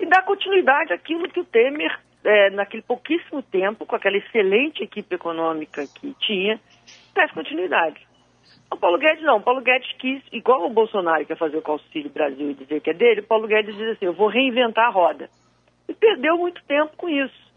e 0.00 0.06
dar 0.06 0.24
continuidade 0.24 0.92
àquilo 0.92 1.28
que 1.28 1.40
o 1.40 1.44
Temer 1.44 1.96
é, 2.24 2.50
naquele 2.50 2.82
pouquíssimo 2.82 3.42
tempo, 3.42 3.86
com 3.86 3.96
aquela 3.96 4.16
excelente 4.16 4.82
equipe 4.82 5.14
econômica 5.14 5.86
que 5.86 6.14
tinha, 6.20 6.60
desse 7.14 7.32
continuidade. 7.32 8.06
O 8.72 8.76
Paulo 8.76 8.98
Guedes 8.98 9.24
não. 9.24 9.38
O 9.38 9.42
Paulo 9.42 9.60
Guedes 9.60 9.92
quis, 9.98 10.22
igual 10.32 10.64
o 10.64 10.70
Bolsonaro 10.70 11.26
quer 11.26 11.36
fazer 11.36 11.60
com 11.60 11.72
o 11.72 11.74
Auxílio 11.74 12.10
Brasil 12.10 12.50
e 12.50 12.54
dizer 12.54 12.80
que 12.80 12.90
é 12.90 12.94
dele, 12.94 13.20
o 13.20 13.26
Paulo 13.26 13.48
Guedes 13.48 13.76
diz 13.76 13.88
assim, 13.88 14.06
eu 14.06 14.12
vou 14.12 14.28
reinventar 14.28 14.86
a 14.86 14.90
roda. 14.90 15.28
E 15.88 15.94
perdeu 15.94 16.36
muito 16.36 16.62
tempo 16.64 16.96
com 16.96 17.08
isso. 17.08 17.50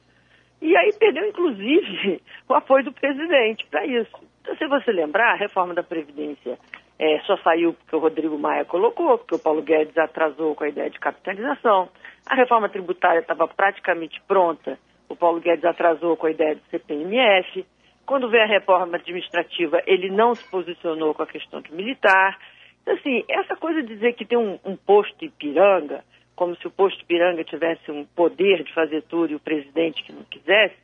E 0.62 0.76
aí 0.76 0.92
perdeu, 0.98 1.28
inclusive, 1.28 2.22
o 2.50 2.54
apoio 2.54 2.86
do 2.86 2.94
presidente 2.94 3.66
para 3.68 3.86
isso. 3.86 4.12
Então, 4.42 4.56
se 4.56 4.68
você 4.68 4.92
lembrar, 4.92 5.34
a 5.34 5.38
reforma 5.38 5.74
da 5.74 5.84
Previdência 5.84 6.58
é, 7.00 7.20
só 7.22 7.38
saiu 7.38 7.74
porque 7.74 7.96
o 7.96 8.00
Rodrigo 8.00 8.38
Maia 8.38 8.66
colocou, 8.66 9.18
porque 9.18 9.36
o 9.36 9.40
Paulo 9.40 9.62
Guedes 9.62 9.98
atrasou 9.98 10.56
com 10.56 10.64
a 10.64 10.70
ideia 10.70 10.90
de 10.90 11.00
capitalização. 11.00 11.90
A 12.26 12.36
reforma 12.36 12.70
tributária 12.70 13.20
estava 13.20 13.48
praticamente 13.48 14.22
pronta, 14.28 14.78
o 15.10 15.16
Paulo 15.16 15.40
Guedes 15.40 15.66
atrasou 15.66 16.16
com 16.16 16.28
a 16.28 16.32
ideia 16.32 16.56
do 16.56 16.62
CPMF. 16.70 17.66
Quando 18.06 18.30
veio 18.30 18.44
a 18.44 18.48
reforma 18.48 18.98
administrativa, 18.98 19.82
ele 19.86 20.10
não 20.10 20.36
se 20.36 20.50
posicionou 20.50 21.14
com 21.14 21.24
a 21.24 21.28
questão 21.28 21.62
do 21.62 21.74
militar. 21.74 22.38
Então, 22.82 22.94
assim, 22.96 23.24
essa 23.30 23.56
coisa 23.56 23.82
de 23.82 23.94
dizer 23.94 24.14
que 24.14 24.26
tem 24.26 24.38
um, 24.38 24.60
um 24.64 24.76
posto 24.76 25.24
Ipiranga, 25.24 26.04
como 26.36 26.56
se 26.56 26.68
o 26.68 26.72
posto 26.72 27.02
Ipiranga 27.02 27.44
tivesse 27.44 27.92
um 27.92 28.06
poder 28.06 28.64
de 28.64 28.74
fazer 28.74 29.04
tudo 29.04 29.32
e 29.32 29.36
o 29.36 29.40
presidente 29.40 30.04
que 30.04 30.12
não 30.12 30.24
quisesse, 30.24 30.76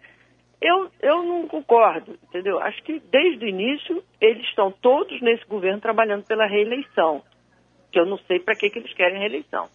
eu, 0.61 0.89
eu 1.01 1.23
não 1.23 1.47
concordo, 1.47 2.17
entendeu? 2.23 2.59
Acho 2.59 2.81
que 2.83 2.99
desde 2.99 3.45
o 3.45 3.47
início 3.47 4.03
eles 4.19 4.43
estão 4.47 4.71
todos 4.71 5.21
nesse 5.21 5.45
governo 5.45 5.79
trabalhando 5.79 6.25
pela 6.25 6.45
reeleição, 6.45 7.23
que 7.91 7.99
eu 7.99 8.05
não 8.05 8.17
sei 8.19 8.39
para 8.39 8.55
que, 8.55 8.69
que 8.69 8.79
eles 8.79 8.93
querem 8.93 9.19
reeleição. 9.19 9.69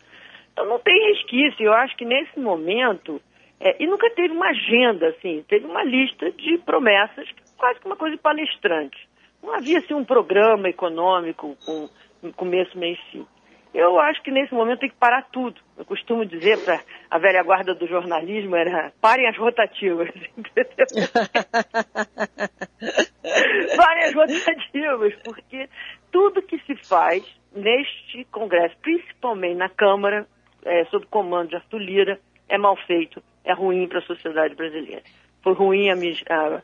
Então 0.52 0.66
não 0.66 0.78
tem 0.78 1.08
resquício. 1.08 1.64
Eu 1.64 1.72
acho 1.72 1.96
que 1.96 2.04
nesse 2.04 2.38
momento, 2.38 3.20
é, 3.58 3.82
e 3.82 3.86
nunca 3.86 4.10
teve 4.10 4.34
uma 4.34 4.48
agenda, 4.48 5.08
assim, 5.08 5.42
teve 5.48 5.66
uma 5.66 5.82
lista 5.82 6.30
de 6.30 6.58
promessas, 6.58 7.28
quase 7.56 7.80
que 7.80 7.86
uma 7.86 7.96
coisa 7.96 8.16
de 8.16 8.22
palestrante. 8.22 9.08
Não 9.42 9.54
havia 9.54 9.78
assim 9.78 9.94
um 9.94 10.04
programa 10.04 10.68
econômico 10.68 11.56
com 11.64 11.88
começo, 12.32 12.78
meio 12.78 12.94
e 12.94 13.10
fim. 13.10 13.26
Eu 13.74 13.98
acho 13.98 14.22
que 14.22 14.30
nesse 14.30 14.54
momento 14.54 14.80
tem 14.80 14.88
que 14.88 14.96
parar 14.96 15.22
tudo. 15.32 15.60
Eu 15.76 15.84
costumo 15.84 16.24
dizer 16.24 16.64
para 16.64 16.80
a 17.10 17.18
velha 17.18 17.42
guarda 17.42 17.74
do 17.74 17.88
jornalismo 17.88 18.54
era 18.54 18.92
parem 19.00 19.26
as 19.26 19.36
rotativas. 19.36 20.08
parem 23.76 24.04
as 24.04 24.14
rotativas, 24.14 25.12
porque 25.24 25.68
tudo 26.12 26.40
que 26.42 26.56
se 26.60 26.76
faz 26.86 27.24
neste 27.52 28.24
Congresso, 28.26 28.76
principalmente 28.80 29.56
na 29.56 29.68
Câmara, 29.68 30.24
é, 30.64 30.84
sob 30.86 31.04
comando 31.06 31.48
de 31.48 31.56
Arthur 31.56 31.78
Lira, 31.78 32.20
é 32.48 32.56
mal 32.56 32.76
feito, 32.86 33.20
é 33.44 33.52
ruim 33.52 33.88
para 33.88 33.98
a 33.98 34.02
sociedade 34.02 34.54
brasileira. 34.54 35.02
Foi 35.42 35.52
ruim 35.52 35.90
a, 35.90 35.96
a, 36.30 36.62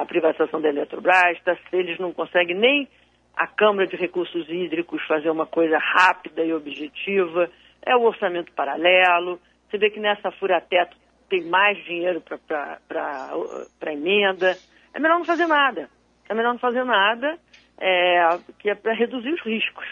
a 0.00 0.06
privatização 0.06 0.62
da 0.62 0.68
Eletrobras, 0.68 1.38
tá, 1.44 1.56
eles 1.72 1.98
não 1.98 2.12
conseguem 2.12 2.56
nem 2.56 2.88
a 3.36 3.46
Câmara 3.46 3.86
de 3.86 3.96
Recursos 3.96 4.48
Hídricos 4.48 5.02
fazer 5.06 5.28
uma 5.28 5.46
coisa 5.46 5.78
rápida 5.78 6.42
e 6.42 6.54
objetiva, 6.54 7.50
é 7.84 7.94
o 7.94 8.02
orçamento 8.02 8.50
paralelo, 8.52 9.38
você 9.68 9.78
vê 9.78 9.90
que 9.90 10.00
nessa 10.00 10.30
fura-teto 10.32 10.96
tem 11.28 11.44
mais 11.44 11.76
dinheiro 11.84 12.22
para 12.22 13.92
emenda, 13.92 14.56
é 14.94 14.98
melhor 14.98 15.18
não 15.18 15.24
fazer 15.24 15.46
nada, 15.46 15.90
é 16.28 16.34
melhor 16.34 16.52
não 16.52 16.58
fazer 16.58 16.84
nada, 16.84 17.38
é, 17.78 18.38
que 18.58 18.70
é 18.70 18.74
para 18.74 18.94
reduzir 18.94 19.32
os 19.32 19.42
riscos. 19.42 19.86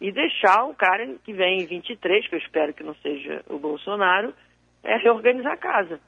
E 0.00 0.10
deixar 0.10 0.64
o 0.64 0.74
cara 0.74 1.06
que 1.22 1.32
vem 1.32 1.60
em 1.60 1.66
23, 1.66 2.26
que 2.26 2.34
eu 2.34 2.38
espero 2.38 2.72
que 2.72 2.82
não 2.82 2.94
seja 2.96 3.44
o 3.48 3.58
Bolsonaro, 3.58 4.34
é 4.82 4.96
reorganizar 4.96 5.52
a 5.52 5.58
casa. 5.58 6.00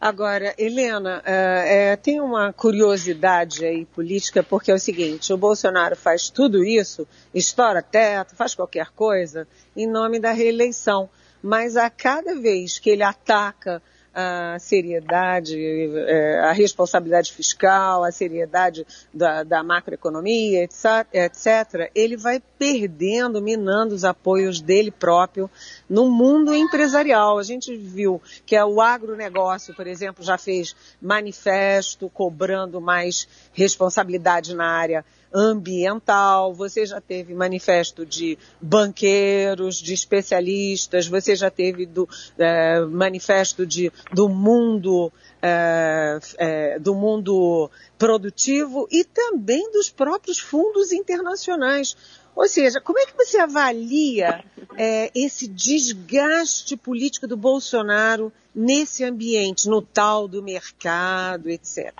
Agora, 0.00 0.54
Helena, 0.58 1.22
é, 1.24 1.96
tem 1.96 2.20
uma 2.20 2.52
curiosidade 2.52 3.64
aí 3.64 3.86
política, 3.86 4.42
porque 4.42 4.70
é 4.70 4.74
o 4.74 4.78
seguinte, 4.78 5.32
o 5.32 5.38
Bolsonaro 5.38 5.96
faz 5.96 6.28
tudo 6.28 6.62
isso, 6.62 7.08
estoura 7.34 7.82
teto, 7.82 8.36
faz 8.36 8.54
qualquer 8.54 8.90
coisa, 8.90 9.48
em 9.74 9.86
nome 9.86 10.20
da 10.20 10.32
reeleição. 10.32 11.08
Mas 11.42 11.76
a 11.76 11.88
cada 11.88 12.34
vez 12.34 12.78
que 12.78 12.90
ele 12.90 13.02
ataca 13.02 13.82
a 14.18 14.58
seriedade, 14.58 15.60
é, 16.08 16.40
a 16.40 16.52
responsabilidade 16.52 17.30
fiscal, 17.30 18.02
a 18.02 18.10
seriedade 18.10 18.86
da, 19.12 19.42
da 19.42 19.62
macroeconomia, 19.62 20.64
etc, 20.64 21.06
etc, 21.12 21.90
ele 21.94 22.16
vai 22.16 22.40
perdendo, 22.58 23.42
minando 23.42 23.94
os 23.94 24.04
apoios 24.04 24.58
dele 24.58 24.90
próprio 24.90 25.50
no 25.86 26.10
mundo 26.10 26.54
empresarial. 26.54 27.38
A 27.38 27.42
gente 27.42 27.76
viu 27.76 28.22
que 28.46 28.58
o 28.58 28.80
agronegócio, 28.80 29.74
por 29.74 29.86
exemplo, 29.86 30.24
já 30.24 30.38
fez 30.38 30.74
manifesto 30.98 32.08
cobrando 32.08 32.80
mais 32.80 33.28
responsabilidade 33.52 34.54
na 34.54 34.66
área 34.66 35.04
ambiental, 35.36 36.54
você 36.54 36.86
já 36.86 36.98
teve 36.98 37.34
manifesto 37.34 38.06
de 38.06 38.38
banqueiros, 38.58 39.76
de 39.76 39.92
especialistas, 39.92 41.06
você 41.06 41.36
já 41.36 41.50
teve 41.50 41.84
do, 41.84 42.08
é, 42.38 42.80
manifesto 42.80 43.66
de, 43.66 43.92
do 44.14 44.30
mundo 44.30 45.12
é, 45.42 46.18
é, 46.38 46.78
do 46.78 46.94
mundo 46.94 47.70
produtivo 47.98 48.88
e 48.90 49.04
também 49.04 49.70
dos 49.70 49.90
próprios 49.90 50.38
fundos 50.38 50.90
internacionais. 50.90 51.94
Ou 52.34 52.48
seja, 52.48 52.80
como 52.80 52.98
é 52.98 53.06
que 53.06 53.16
você 53.16 53.38
avalia 53.38 54.42
é, 54.76 55.10
esse 55.14 55.46
desgaste 55.46 56.76
político 56.76 57.26
do 57.26 57.36
Bolsonaro 57.36 58.32
nesse 58.54 59.04
ambiente, 59.04 59.68
no 59.68 59.82
tal 59.82 60.26
do 60.26 60.42
mercado, 60.42 61.50
etc.? 61.50 61.92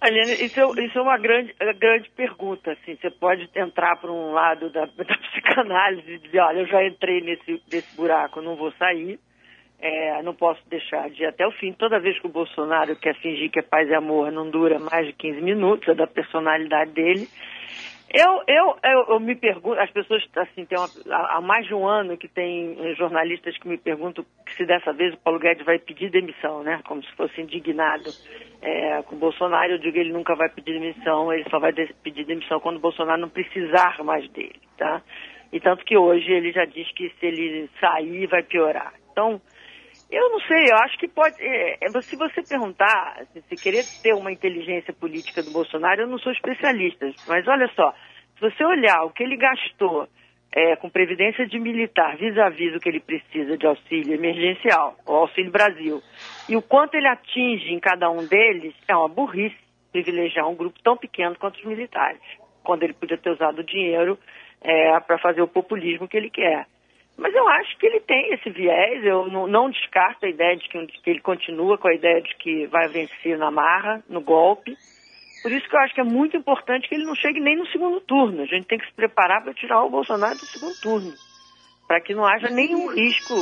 Aliane, 0.00 0.32
isso 0.44 0.58
é, 0.58 0.84
isso 0.84 0.98
é 0.98 1.02
uma 1.02 1.18
grande, 1.18 1.54
grande 1.78 2.10
pergunta. 2.10 2.72
Assim. 2.72 2.96
Você 2.96 3.10
pode 3.10 3.48
entrar 3.54 3.96
por 3.96 4.10
um 4.10 4.32
lado 4.32 4.70
da, 4.70 4.86
da 4.96 5.18
psicanálise 5.18 6.12
e 6.12 6.18
dizer, 6.18 6.40
olha, 6.40 6.60
eu 6.60 6.66
já 6.66 6.84
entrei 6.84 7.20
nesse, 7.20 7.62
nesse 7.70 7.96
buraco, 7.96 8.40
não 8.40 8.56
vou 8.56 8.72
sair. 8.72 9.18
É, 9.82 10.22
não 10.22 10.34
posso 10.34 10.60
deixar 10.68 11.08
de 11.08 11.22
ir 11.22 11.26
até 11.26 11.46
o 11.46 11.52
fim. 11.52 11.72
Toda 11.72 12.00
vez 12.00 12.18
que 12.18 12.26
o 12.26 12.30
Bolsonaro 12.30 12.94
quer 12.96 13.14
fingir 13.16 13.50
que 13.50 13.60
é 13.60 13.62
paz 13.62 13.88
e 13.88 13.94
amor, 13.94 14.30
não 14.30 14.50
dura 14.50 14.78
mais 14.78 15.06
de 15.06 15.12
15 15.14 15.40
minutos, 15.40 15.88
é 15.88 15.94
da 15.94 16.06
personalidade 16.06 16.92
dele. 16.92 17.26
Eu, 18.12 18.42
eu, 18.48 18.76
eu, 18.82 19.04
eu, 19.08 19.20
me 19.20 19.36
pergunto, 19.36 19.78
as 19.78 19.90
pessoas, 19.92 20.26
assim, 20.34 20.64
tem 20.64 20.76
uma, 20.76 20.88
há 21.28 21.40
mais 21.40 21.64
de 21.64 21.74
um 21.74 21.86
ano 21.86 22.16
que 22.16 22.26
tem 22.26 22.76
eh, 22.80 22.94
jornalistas 22.96 23.56
que 23.56 23.68
me 23.68 23.78
perguntam 23.78 24.26
se 24.56 24.66
dessa 24.66 24.92
vez 24.92 25.14
o 25.14 25.18
Paulo 25.18 25.38
Guedes 25.38 25.64
vai 25.64 25.78
pedir 25.78 26.10
demissão, 26.10 26.64
né? 26.64 26.80
Como 26.88 27.00
se 27.04 27.12
fosse 27.12 27.40
indignado 27.40 28.10
é, 28.60 29.00
com 29.02 29.14
o 29.14 29.18
Bolsonaro. 29.18 29.74
Eu 29.74 29.78
digo 29.78 29.96
ele 29.96 30.12
nunca 30.12 30.34
vai 30.34 30.48
pedir 30.48 30.72
demissão, 30.72 31.32
ele 31.32 31.48
só 31.48 31.60
vai 31.60 31.72
pedir 31.72 32.24
demissão 32.24 32.58
quando 32.58 32.78
o 32.78 32.80
Bolsonaro 32.80 33.20
não 33.20 33.28
precisar 33.28 34.02
mais 34.02 34.28
dele, 34.30 34.60
tá? 34.76 35.00
E 35.52 35.60
tanto 35.60 35.84
que 35.84 35.96
hoje 35.96 36.32
ele 36.32 36.50
já 36.50 36.64
diz 36.64 36.90
que 36.92 37.10
se 37.10 37.26
ele 37.26 37.70
sair 37.80 38.26
vai 38.26 38.42
piorar. 38.42 38.92
Então, 39.12 39.40
eu 40.10 40.30
não 40.30 40.40
sei, 40.40 40.70
eu 40.70 40.76
acho 40.76 40.98
que 40.98 41.08
pode. 41.08 41.36
É, 41.40 41.78
é 41.80 42.02
se 42.02 42.16
você 42.16 42.42
perguntar, 42.42 43.22
se 43.48 43.56
querer 43.56 43.84
ter 44.02 44.12
uma 44.14 44.32
inteligência 44.32 44.92
política 44.92 45.42
do 45.42 45.52
Bolsonaro, 45.52 46.02
eu 46.02 46.08
não 46.08 46.18
sou 46.18 46.32
especialista, 46.32 47.10
mas 47.28 47.46
olha 47.46 47.68
só, 47.74 47.92
se 48.34 48.40
você 48.40 48.64
olhar 48.64 49.04
o 49.04 49.10
que 49.10 49.22
ele 49.22 49.36
gastou 49.36 50.08
é, 50.52 50.74
com 50.76 50.90
previdência 50.90 51.46
de 51.46 51.58
militar 51.60 52.16
vis-à-vis 52.16 52.74
o 52.74 52.80
que 52.80 52.88
ele 52.88 53.00
precisa 53.00 53.56
de 53.56 53.66
auxílio 53.66 54.14
emergencial, 54.14 54.96
o 55.06 55.12
Auxílio 55.12 55.52
Brasil, 55.52 56.02
e 56.48 56.56
o 56.56 56.62
quanto 56.62 56.94
ele 56.94 57.06
atinge 57.06 57.72
em 57.72 57.78
cada 57.78 58.10
um 58.10 58.26
deles, 58.26 58.74
é 58.88 58.96
uma 58.96 59.08
burrice 59.08 59.56
privilegiar 59.92 60.48
um 60.48 60.54
grupo 60.54 60.80
tão 60.82 60.96
pequeno 60.96 61.36
quanto 61.38 61.58
os 61.58 61.64
militares, 61.64 62.20
quando 62.62 62.82
ele 62.82 62.94
podia 62.94 63.18
ter 63.18 63.30
usado 63.30 63.60
o 63.60 63.64
dinheiro 63.64 64.18
é, 64.60 64.98
para 65.00 65.18
fazer 65.18 65.42
o 65.42 65.48
populismo 65.48 66.08
que 66.08 66.16
ele 66.16 66.30
quer. 66.30 66.66
Mas 67.20 67.34
eu 67.34 67.46
acho 67.48 67.76
que 67.76 67.86
ele 67.86 68.00
tem 68.00 68.32
esse 68.32 68.48
viés, 68.48 69.04
eu 69.04 69.26
não, 69.26 69.46
não 69.46 69.70
descarto 69.70 70.24
a 70.24 70.28
ideia 70.28 70.56
de 70.56 70.66
que, 70.66 70.86
que, 70.86 71.10
ele 71.10 71.20
continua 71.20 71.76
com 71.76 71.86
a 71.86 71.94
ideia 71.94 72.22
de 72.22 72.34
que 72.36 72.66
vai 72.68 72.88
vencer 72.88 73.36
na 73.36 73.50
marra, 73.50 74.02
no 74.08 74.22
golpe. 74.22 74.74
Por 75.42 75.52
isso 75.52 75.68
que 75.68 75.76
eu 75.76 75.80
acho 75.80 75.94
que 75.94 76.00
é 76.00 76.04
muito 76.04 76.34
importante 76.38 76.88
que 76.88 76.94
ele 76.94 77.04
não 77.04 77.14
chegue 77.14 77.38
nem 77.38 77.58
no 77.58 77.66
segundo 77.66 78.00
turno. 78.00 78.40
A 78.40 78.46
gente 78.46 78.66
tem 78.66 78.78
que 78.78 78.86
se 78.86 78.94
preparar 78.94 79.42
para 79.42 79.52
tirar 79.52 79.84
o 79.84 79.90
Bolsonaro 79.90 80.38
do 80.38 80.46
segundo 80.46 80.74
turno, 80.80 81.12
para 81.86 82.00
que 82.00 82.14
não 82.14 82.24
haja 82.24 82.48
nenhum 82.48 82.88
risco 82.88 83.34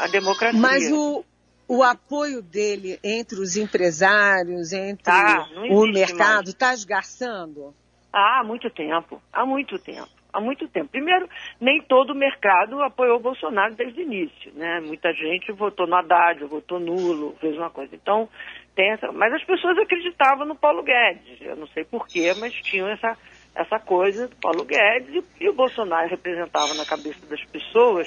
à 0.00 0.06
democracia. 0.06 0.58
Mas 0.58 0.90
o, 0.90 1.22
o 1.68 1.82
apoio 1.82 2.40
dele 2.40 2.98
entre 3.04 3.38
os 3.38 3.54
empresários, 3.58 4.72
entre 4.72 5.04
tá, 5.04 5.46
o 5.68 5.86
mercado, 5.86 6.48
está 6.48 6.72
esgarçando? 6.72 7.74
Há 8.10 8.42
muito 8.42 8.70
tempo, 8.70 9.20
há 9.30 9.44
muito 9.44 9.78
tempo 9.78 10.15
há 10.36 10.40
muito 10.40 10.68
tempo. 10.68 10.88
Primeiro, 10.90 11.28
nem 11.60 11.80
todo 11.82 12.10
o 12.10 12.14
mercado 12.14 12.82
apoiou 12.82 13.16
o 13.16 13.22
Bolsonaro 13.22 13.74
desde 13.74 14.00
o 14.00 14.02
início, 14.02 14.52
né? 14.54 14.80
Muita 14.80 15.12
gente 15.12 15.50
votou 15.52 15.86
no 15.86 15.96
Haddad, 15.96 16.44
votou 16.44 16.78
nulo, 16.78 17.34
fez 17.40 17.56
uma 17.56 17.70
coisa. 17.70 17.94
Então, 17.94 18.28
tem 18.74 18.92
essa... 18.92 19.10
Mas 19.12 19.32
as 19.32 19.44
pessoas 19.44 19.78
acreditavam 19.78 20.46
no 20.46 20.54
Paulo 20.54 20.82
Guedes. 20.82 21.40
Eu 21.40 21.56
não 21.56 21.66
sei 21.68 21.84
porquê, 21.84 22.34
mas 22.38 22.52
tinham 22.52 22.88
essa, 22.88 23.16
essa 23.54 23.78
coisa 23.78 24.28
do 24.28 24.36
Paulo 24.36 24.64
Guedes 24.64 25.14
e, 25.14 25.44
e 25.44 25.48
o 25.48 25.54
Bolsonaro 25.54 26.08
representava 26.08 26.74
na 26.74 26.84
cabeça 26.84 27.26
das 27.26 27.42
pessoas 27.46 28.06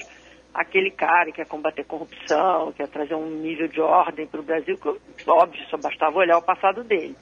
aquele 0.54 0.92
cara 0.92 1.26
que 1.28 1.38
quer 1.38 1.48
combater 1.48 1.84
corrupção, 1.86 2.72
quer 2.74 2.88
trazer 2.88 3.16
um 3.16 3.30
nível 3.30 3.68
de 3.68 3.82
ordem 3.82 4.28
para 4.28 4.40
o 4.40 4.44
Brasil, 4.44 4.76
que, 4.78 5.30
óbvio, 5.30 5.64
só 5.70 5.78
bastava 5.78 6.18
olhar 6.18 6.38
o 6.38 6.46
passado 6.46 6.84
dele. 6.84 7.16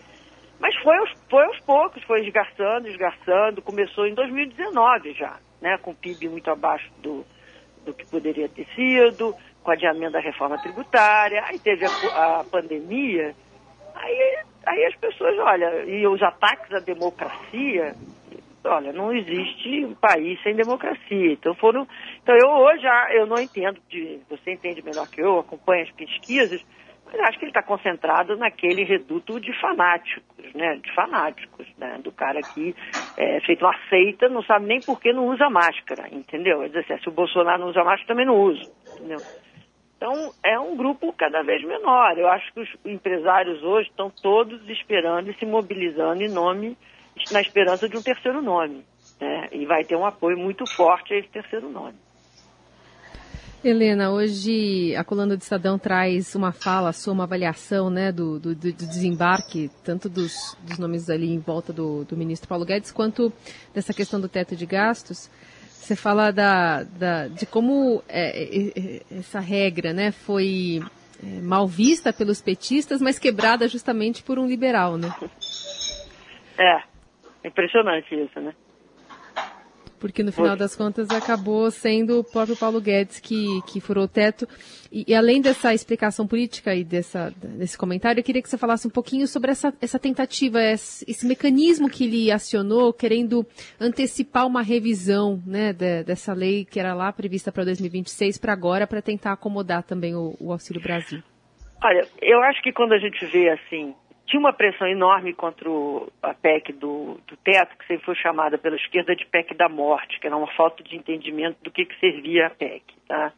Mas 0.60 0.76
foi 0.82 0.98
aos, 0.98 1.12
foi 1.30 1.46
aos 1.46 1.60
poucos, 1.62 2.04
foi 2.04 2.26
esgarçando, 2.26 2.88
esgarçando. 2.88 3.62
Começou 3.62 4.08
em 4.08 4.14
2019 4.14 5.14
já, 5.14 5.38
né, 5.62 5.78
com 5.78 5.92
o 5.92 5.96
PIB 5.96 6.30
muito 6.30 6.50
abaixo 6.50 6.90
do, 7.02 7.26
do 7.86 7.94
que 7.94 8.06
poderia 8.06 8.50
ter 8.50 8.66
sido, 8.76 9.36
com 9.64 9.70
o 9.70 9.74
adiamento 9.74 10.14
da 10.14 10.20
reforma 10.20 10.58
tributária. 10.58 11.44
Aí 11.46 11.60
teve 11.60 11.86
a, 11.86 12.40
a 12.40 12.44
pandemia. 12.44 13.36
Aí, 13.96 14.38
aí 14.66 14.86
as 14.86 14.96
pessoas, 14.96 15.38
olha, 15.40 15.84
e 15.86 16.08
os 16.08 16.22
ataques 16.22 16.72
à 16.74 16.80
democracia, 16.80 17.96
olha, 18.64 18.92
não 18.92 19.14
existe 19.14 19.86
um 19.86 19.96
país 19.96 20.42
sem 20.42 20.56
democracia. 20.56 21.34
Então 21.34 21.54
foram. 21.56 21.88
Então 22.22 22.36
eu 22.36 22.50
hoje 22.50 22.86
eu 23.12 23.26
não 23.28 23.40
entendo, 23.40 23.80
de, 23.90 24.20
você 24.30 24.52
entende 24.52 24.82
melhor 24.84 25.08
que 25.08 25.22
eu, 25.22 25.40
acompanha 25.40 25.84
as 25.84 25.92
pesquisas 25.92 26.64
mas 27.12 27.22
acho 27.22 27.40
que 27.40 27.46
ele 27.46 27.52
está 27.52 27.64
concentrado 27.64 28.36
naquele 28.36 28.84
reduto 28.84 29.40
de 29.40 29.54
fanáticos, 29.60 30.54
né? 30.54 30.76
De 30.76 30.94
fanáticos, 30.94 31.66
né? 31.78 32.00
Do 32.04 32.12
cara 32.12 32.42
que 32.42 32.76
é 33.18 33.40
feito 33.42 33.64
uma 33.66 33.76
seita, 33.90 34.28
não 34.28 34.44
sabe 34.44 34.66
nem 34.66 34.82
por 34.82 35.00
que 35.00 35.14
não 35.14 35.28
usa 35.28 35.50
máscara, 35.50 36.08
entendeu? 36.12 36.64
É 36.64 36.68
dizer, 36.68 37.00
se 37.00 37.08
o 37.08 37.12
Bolsonaro 37.12 37.62
não 37.62 37.70
usa 37.70 37.84
máscara, 37.84 38.08
também 38.08 38.26
não 38.26 38.36
uso, 38.36 38.62
entendeu? 38.96 39.20
Então, 39.98 40.32
é 40.46 40.60
um 40.60 40.76
grupo 40.78 41.12
cada 41.12 41.42
vez 41.42 41.64
menor. 41.64 42.18
Eu 42.18 42.28
acho 42.28 42.54
que 42.54 42.60
os 42.60 42.70
empresários 42.86 43.64
hoje 43.64 43.90
estão 43.90 44.12
todos 44.12 44.70
esperando 44.70 45.32
e 45.32 45.34
se 45.36 45.46
mobilizando 45.46 46.22
em 46.22 46.30
nome, 46.30 46.78
na 47.32 47.42
esperança 47.42 47.90
de 47.90 47.98
um 47.98 48.04
terceiro 48.04 48.42
nome. 48.42 48.86
Né? 49.20 49.50
E 49.52 49.66
vai 49.66 49.84
ter 49.84 49.96
um 49.96 50.06
apoio 50.06 50.38
muito 50.38 50.66
forte 50.76 51.14
a 51.14 51.18
esse 51.18 51.30
terceiro 51.30 51.68
nome. 51.70 51.96
Helena, 53.64 54.12
hoje 54.12 54.96
a 54.96 55.04
coluna 55.04 55.36
do 55.36 55.42
Estadão 55.42 55.80
traz 55.80 56.36
uma 56.36 56.52
fala, 56.52 56.94
sua 56.94 57.14
uma 57.14 57.24
avaliação 57.24 57.90
né, 57.90 58.12
do, 58.12 58.40
do, 58.40 58.54
do 58.54 58.72
desembarque, 58.72 59.70
tanto 59.84 60.08
dos, 60.08 60.56
dos, 60.62 60.78
nomes 60.78 61.10
ali 61.10 61.32
em 61.34 61.40
volta 61.40 61.74
do, 61.74 62.06
do, 62.06 62.16
ministro 62.16 62.48
Paulo 62.48 62.66
Guedes, 62.66 62.92
quanto 62.92 63.34
dessa 63.74 63.94
questão 63.94 64.22
do 64.22 64.30
teto 64.30 64.56
de 64.56 64.66
gastos. 64.66 65.28
Você 65.70 65.96
fala 65.96 66.32
da, 66.32 66.84
da 66.84 67.28
de 67.30 67.46
como 67.48 68.04
é, 68.08 68.44
é, 68.44 68.68
é 68.76 69.20
essa 69.20 69.40
regra 69.40 69.92
né, 69.92 70.12
foi 70.12 70.82
é, 71.24 71.42
mal 71.42 71.68
vista 71.68 72.14
pelos 72.14 72.42
petistas, 72.42 73.02
mas 73.02 73.18
quebrada 73.18 73.68
justamente 73.68 74.22
por 74.22 74.38
um 74.38 74.48
liberal, 74.48 74.98
né? 74.98 75.10
É, 76.60 76.82
impressionante 77.48 78.16
isso, 78.16 78.40
né? 78.40 78.52
Porque 80.00 80.24
no 80.24 80.32
final 80.32 80.56
das 80.56 80.76
contas 80.76 81.10
acabou 81.10 81.70
sendo 81.72 82.20
o 82.20 82.24
próprio 82.24 82.56
Paulo 82.56 82.80
Guedes 82.80 83.20
que, 83.20 83.62
que 83.68 83.80
furou 83.80 84.06
o 84.06 84.08
teto. 84.08 84.48
E, 84.92 85.06
e, 85.08 85.16
além 85.16 85.42
dessa 85.42 85.74
explicação 85.74 86.28
política 86.28 86.74
e 86.74 86.84
dessa, 86.84 87.30
desse 87.32 87.78
comentário, 87.78 88.20
eu 88.20 88.24
queria 88.24 88.42
que 88.42 88.50
você 88.50 88.58
falasse 88.58 88.88
um 88.88 88.92
pouquinho 88.92 89.28
sobre 89.28 89.52
essa, 89.52 89.74
essa 89.82 90.00
tentativa, 90.00 90.62
esse, 90.62 91.06
esse 91.10 91.28
mecanismo 91.28 91.90
que 91.90 92.06
ele 92.06 92.32
acionou, 92.32 92.94
querendo 92.94 93.46
antecipar 93.80 94.46
uma 94.48 94.62
revisão 94.62 95.42
né, 95.46 95.74
de, 95.74 96.04
dessa 96.04 96.34
lei 96.34 96.66
que 96.66 96.80
era 96.80 96.94
lá 96.94 97.12
prevista 97.12 97.52
para 97.52 97.66
2026 97.66 98.38
para 98.38 98.54
agora, 98.54 98.88
para 98.88 99.02
tentar 99.02 99.34
acomodar 99.34 99.84
também 99.84 100.16
o, 100.16 100.36
o 100.40 100.52
Auxílio 100.52 100.82
Brasil. 100.82 101.22
Olha, 101.84 102.08
eu 102.22 102.42
acho 102.44 102.62
que 102.64 102.72
quando 102.72 102.94
a 102.94 102.98
gente 102.98 103.24
vê 103.26 103.50
assim 103.50 103.94
tinha 104.28 104.40
uma 104.40 104.54
pressão 104.54 104.88
enorme 104.88 105.34
contra 105.34 105.70
o, 105.70 106.12
a 106.22 106.34
PEC 106.34 106.74
do, 106.74 107.20
do, 107.26 107.38
teto, 107.38 107.78
que 107.78 107.88
sempre 107.88 108.06
foi 108.06 108.16
chamada 108.16 108.58
pela 108.58 108.76
esquerda 108.76 109.16
de 109.16 109.26
PEC 109.26 109.56
da 109.56 109.70
morte, 109.70 110.20
que 110.20 110.28
era 110.28 110.36
uma 110.36 110.54
falta 110.54 110.84
de 110.84 110.96
entendimento 110.96 111.58
do 111.64 111.72
que, 111.72 111.86
que 111.86 112.00
servia 112.00 112.48
a 112.48 112.50
PEC. 112.50 112.84
Tá? 113.08 113.32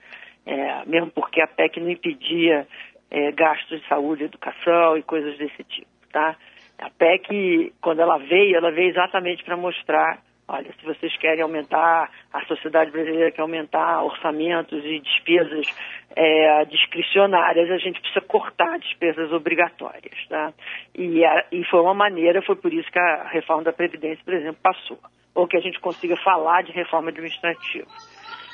É, 0.45 0.86
mesmo 0.86 1.12
porque 1.12 1.41
a 1.41 1.47
PEC 1.47 1.80
não 1.80 1.91
impedia 1.91 2.67
é, 3.12 3.32
gastos 3.32 3.80
de 3.80 3.88
saúde, 3.88 4.23
educação 4.23 4.97
e 4.97 5.04
coisas 5.04 5.38
desse 5.38 5.63
tipo. 5.63 5.88
Tá? 6.12 6.36
A 6.80 6.89
PEC, 6.89 7.71
quando 7.82 7.99
ela 7.99 8.17
veio, 8.17 8.56
ela 8.56 8.71
veio 8.71 8.89
exatamente 8.89 9.43
para 9.43 9.56
mostrar 9.56 10.19
olha, 10.50 10.74
se 10.74 10.86
vocês 10.86 11.16
querem 11.18 11.42
aumentar, 11.42 12.10
a 12.34 12.46
sociedade 12.46 12.92
brasileira 12.92 13.32
quer 13.32 13.42
aumentar 13.42 14.04
orçamentos 14.04 14.84
e 14.84 15.00
despesas 15.00 15.68
é, 16.16 16.66
discricionárias, 16.66 17.70
a 17.70 17.78
gente 17.78 18.02
precisa 18.02 18.22
cortar 18.22 18.80
despesas 18.80 19.32
obrigatórias. 19.32 20.28
Tá? 20.28 20.52
E, 20.96 21.24
a, 21.24 21.46
e 21.52 21.64
foi 21.66 21.82
uma 21.82 21.94
maneira, 21.94 22.42
foi 22.42 22.56
por 22.56 22.74
isso 22.74 22.92
que 22.92 23.00
a 23.00 23.28
reforma 23.30 23.64
da 23.64 23.74
Previdência, 23.74 24.24
por 24.26 24.34
exemplo, 24.34 24.60
passou. 24.62 25.00
Ou 25.36 25.48
que 25.48 25.56
a 25.56 25.62
gente 25.62 25.80
consiga 25.80 26.18
falar 26.18 26.64
de 26.64 26.72
reforma 26.72 27.10
administrativa. 27.10 27.88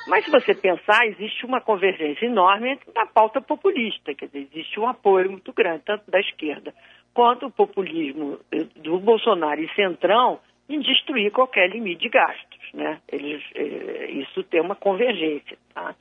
Mas 0.08 0.26
se 0.26 0.30
você 0.30 0.54
pensar, 0.54 1.08
existe 1.08 1.46
uma 1.46 1.62
convergência 1.62 2.26
enorme 2.26 2.78
na 2.94 3.08
pauta 3.08 3.42
populista, 3.42 4.14
quer 4.14 4.28
dizer, 4.28 4.48
existe 4.52 4.80
um 4.80 4.88
apoio 4.88 5.32
muito 5.32 5.52
grande, 5.52 5.82
tanto 5.84 6.12
da 6.12 6.20
esquerda 6.20 6.74
quanto 7.16 7.46
o 7.48 7.52
populismo 7.52 8.38
do 8.76 9.00
Bolsonaro 9.00 9.62
e 9.62 9.74
Centrão 9.74 10.38
em 10.67 10.80
destruir 10.80 11.32
qualquer 11.32 11.69
limite 11.69 12.01
de 12.01 12.10
gastos. 12.10 12.73
Né? 12.73 12.99
Eles, 13.12 13.43
eh, 13.56 14.12
isso 14.12 14.43
tem 14.43 14.62
uma 14.62 14.75
convergência. 14.75 15.58
Tá? 15.73 15.95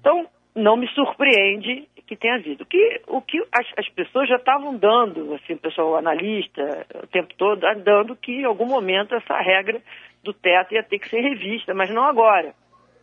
Então, 0.00 0.26
não 0.54 0.76
me 0.76 0.88
surpreende 0.88 1.88
que 2.06 2.16
tenha 2.16 2.34
havido. 2.34 2.66
Que, 2.66 3.00
o 3.06 3.22
que 3.22 3.38
as, 3.52 3.66
as 3.76 3.88
pessoas 3.90 4.28
já 4.28 4.36
estavam 4.36 4.76
dando, 4.76 5.34
assim, 5.34 5.54
o 5.54 5.58
pessoal 5.58 5.96
analista, 5.96 6.86
o 7.02 7.06
tempo 7.06 7.32
todo, 7.36 7.60
dando 7.84 8.16
que 8.16 8.32
em 8.32 8.44
algum 8.44 8.66
momento 8.66 9.14
essa 9.14 9.40
regra 9.40 9.80
do 10.22 10.32
teto 10.32 10.74
ia 10.74 10.82
ter 10.82 10.98
que 10.98 11.08
ser 11.08 11.20
revista, 11.20 11.72
mas 11.72 11.88
não 11.90 12.04
agora. 12.04 12.52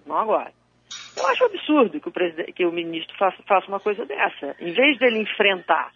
Não 0.05 0.17
agora. 0.17 0.51
Eu 1.17 1.25
acho 1.27 1.45
absurdo 1.45 1.99
que 1.99 2.09
o, 2.09 2.53
que 2.53 2.65
o 2.65 2.71
ministro 2.71 3.15
faça, 3.17 3.41
faça, 3.43 3.67
uma 3.67 3.79
coisa 3.79 4.05
dessa. 4.05 4.55
Em 4.59 4.71
vez 4.71 4.97
dele 4.99 5.19
enfrentar 5.19 5.91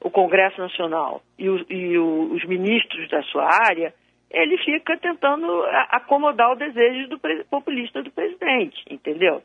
o 0.00 0.10
Congresso 0.10 0.58
Nacional 0.58 1.22
e, 1.38 1.48
o, 1.48 1.64
e 1.70 1.98
o, 1.98 2.32
os 2.32 2.44
ministros 2.44 3.08
da 3.08 3.22
sua 3.24 3.44
área, 3.44 3.94
ele 4.36 4.58
fica 4.58 4.98
tentando 4.98 5.46
acomodar 5.90 6.52
o 6.52 6.56
desejo 6.56 7.08
do 7.08 7.18
populista 7.48 8.02
do 8.02 8.10
presidente, 8.10 8.76
entendeu? 8.90 9.42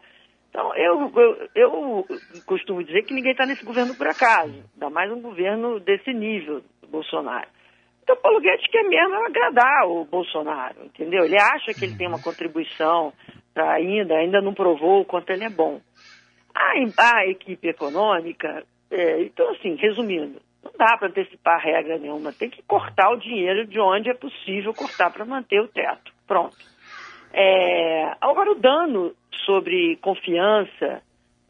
Então, 0.49 0.75
eu, 0.75 1.09
eu, 1.15 1.47
eu 1.55 2.05
costumo 2.45 2.83
dizer 2.83 3.03
que 3.03 3.13
ninguém 3.13 3.31
está 3.31 3.45
nesse 3.45 3.63
governo 3.63 3.95
por 3.95 4.05
acaso, 4.05 4.53
ainda 4.73 4.89
mais 4.89 5.09
um 5.09 5.21
governo 5.21 5.79
desse 5.79 6.11
nível, 6.13 6.61
Bolsonaro. 6.89 7.47
Então, 8.03 8.17
Paulo 8.17 8.41
Guedes 8.41 8.69
quer 8.69 8.83
mesmo 8.83 9.15
agradar 9.25 9.87
o 9.87 10.03
Bolsonaro, 10.03 10.83
entendeu? 10.83 11.23
Ele 11.23 11.37
acha 11.39 11.73
que 11.73 11.85
ele 11.85 11.95
tem 11.95 12.07
uma 12.07 12.21
contribuição 12.21 13.13
para 13.53 13.71
ainda, 13.71 14.15
ainda 14.15 14.41
não 14.41 14.53
provou 14.53 15.01
o 15.01 15.05
quanto 15.05 15.29
ele 15.29 15.45
é 15.45 15.49
bom. 15.49 15.79
A, 16.53 16.73
a 16.97 17.27
equipe 17.27 17.69
econômica, 17.69 18.65
é, 18.89 19.21
então, 19.21 19.49
assim, 19.51 19.75
resumindo, 19.75 20.41
não 20.63 20.71
dá 20.77 20.97
para 20.97 21.07
antecipar 21.07 21.59
regra 21.59 21.97
nenhuma, 21.97 22.31
tem 22.31 22.49
que 22.49 22.61
cortar 22.63 23.09
o 23.11 23.19
dinheiro 23.19 23.65
de 23.65 23.79
onde 23.79 24.09
é 24.09 24.13
possível 24.13 24.73
cortar 24.73 25.11
para 25.11 25.25
manter 25.25 25.59
o 25.59 25.67
teto. 25.67 26.11
Pronto. 26.27 26.55
É, 27.33 28.15
agora, 28.21 28.51
o 28.51 28.55
dano 28.55 29.13
sobre 29.45 29.95
confiança, 29.97 31.01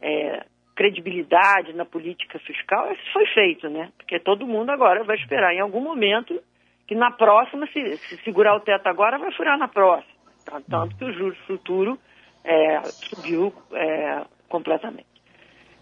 é, 0.02 0.46
credibilidade 0.76 1.74
na 1.74 1.86
política 1.86 2.40
fiscal, 2.40 2.92
isso 2.92 3.12
foi 3.12 3.26
feito, 3.28 3.70
né? 3.70 3.92
Porque 3.98 4.20
todo 4.20 4.48
mundo 4.48 4.70
agora 4.70 5.04
vai 5.04 5.16
esperar 5.16 5.54
em 5.54 5.60
algum 5.60 5.82
momento 5.82 6.42
que 6.88 6.96
na 6.96 7.12
próxima, 7.12 7.68
se, 7.68 7.98
se 7.98 8.18
segurar 8.24 8.56
o 8.56 8.60
teto 8.62 8.88
agora, 8.88 9.18
vai 9.18 9.32
furar 9.34 9.58
na 9.58 9.68
próxima. 9.68 10.22
Tá? 10.46 10.62
Tanto 10.70 10.96
que 10.96 11.06
o 11.06 11.14
juros 11.14 11.38
futuro 11.40 11.98
é, 12.44 12.82
subiu 12.84 13.54
é, 13.74 14.24
completamente. 14.50 15.08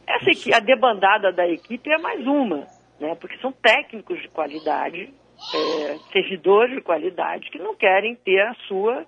Essa 0.07 0.31
aqui, 0.31 0.53
a 0.53 0.59
debandada 0.59 1.31
da 1.31 1.47
equipe 1.47 1.91
é 1.91 1.97
mais 1.99 2.25
uma, 2.25 2.67
né? 2.99 3.15
Porque 3.15 3.37
são 3.37 3.51
técnicos 3.51 4.21
de 4.21 4.27
qualidade, 4.29 5.13
é, 5.53 5.97
servidores 6.11 6.75
de 6.75 6.81
qualidade 6.81 7.49
que 7.49 7.57
não 7.57 7.75
querem 7.75 8.15
ter 8.15 8.41
a 8.41 8.53
sua 8.67 9.05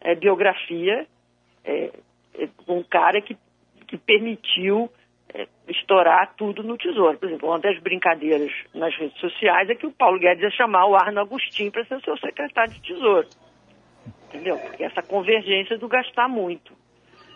é, 0.00 0.14
biografia 0.14 1.06
é, 1.64 1.90
é, 2.38 2.48
um 2.68 2.82
cara 2.82 3.20
que, 3.20 3.36
que 3.86 3.96
permitiu 3.96 4.90
é, 5.32 5.46
estourar 5.68 6.34
tudo 6.36 6.62
no 6.62 6.76
tesouro. 6.76 7.18
Por 7.18 7.28
exemplo, 7.28 7.48
uma 7.48 7.58
das 7.58 7.78
brincadeiras 7.80 8.52
nas 8.74 8.94
redes 8.96 9.18
sociais 9.20 9.70
é 9.70 9.74
que 9.74 9.86
o 9.86 9.92
Paulo 9.92 10.18
Guedes 10.18 10.42
ia 10.42 10.50
chamar 10.50 10.86
o 10.86 10.94
Arno 10.94 11.20
Agostinho 11.20 11.70
para 11.70 11.84
ser 11.84 11.96
o 11.96 12.02
seu 12.02 12.16
secretário 12.18 12.72
de 12.72 12.82
tesouro. 12.82 13.28
Entendeu? 14.28 14.58
Porque 14.58 14.84
essa 14.84 15.02
convergência 15.02 15.76
do 15.76 15.88
gastar 15.88 16.28
muito. 16.28 16.72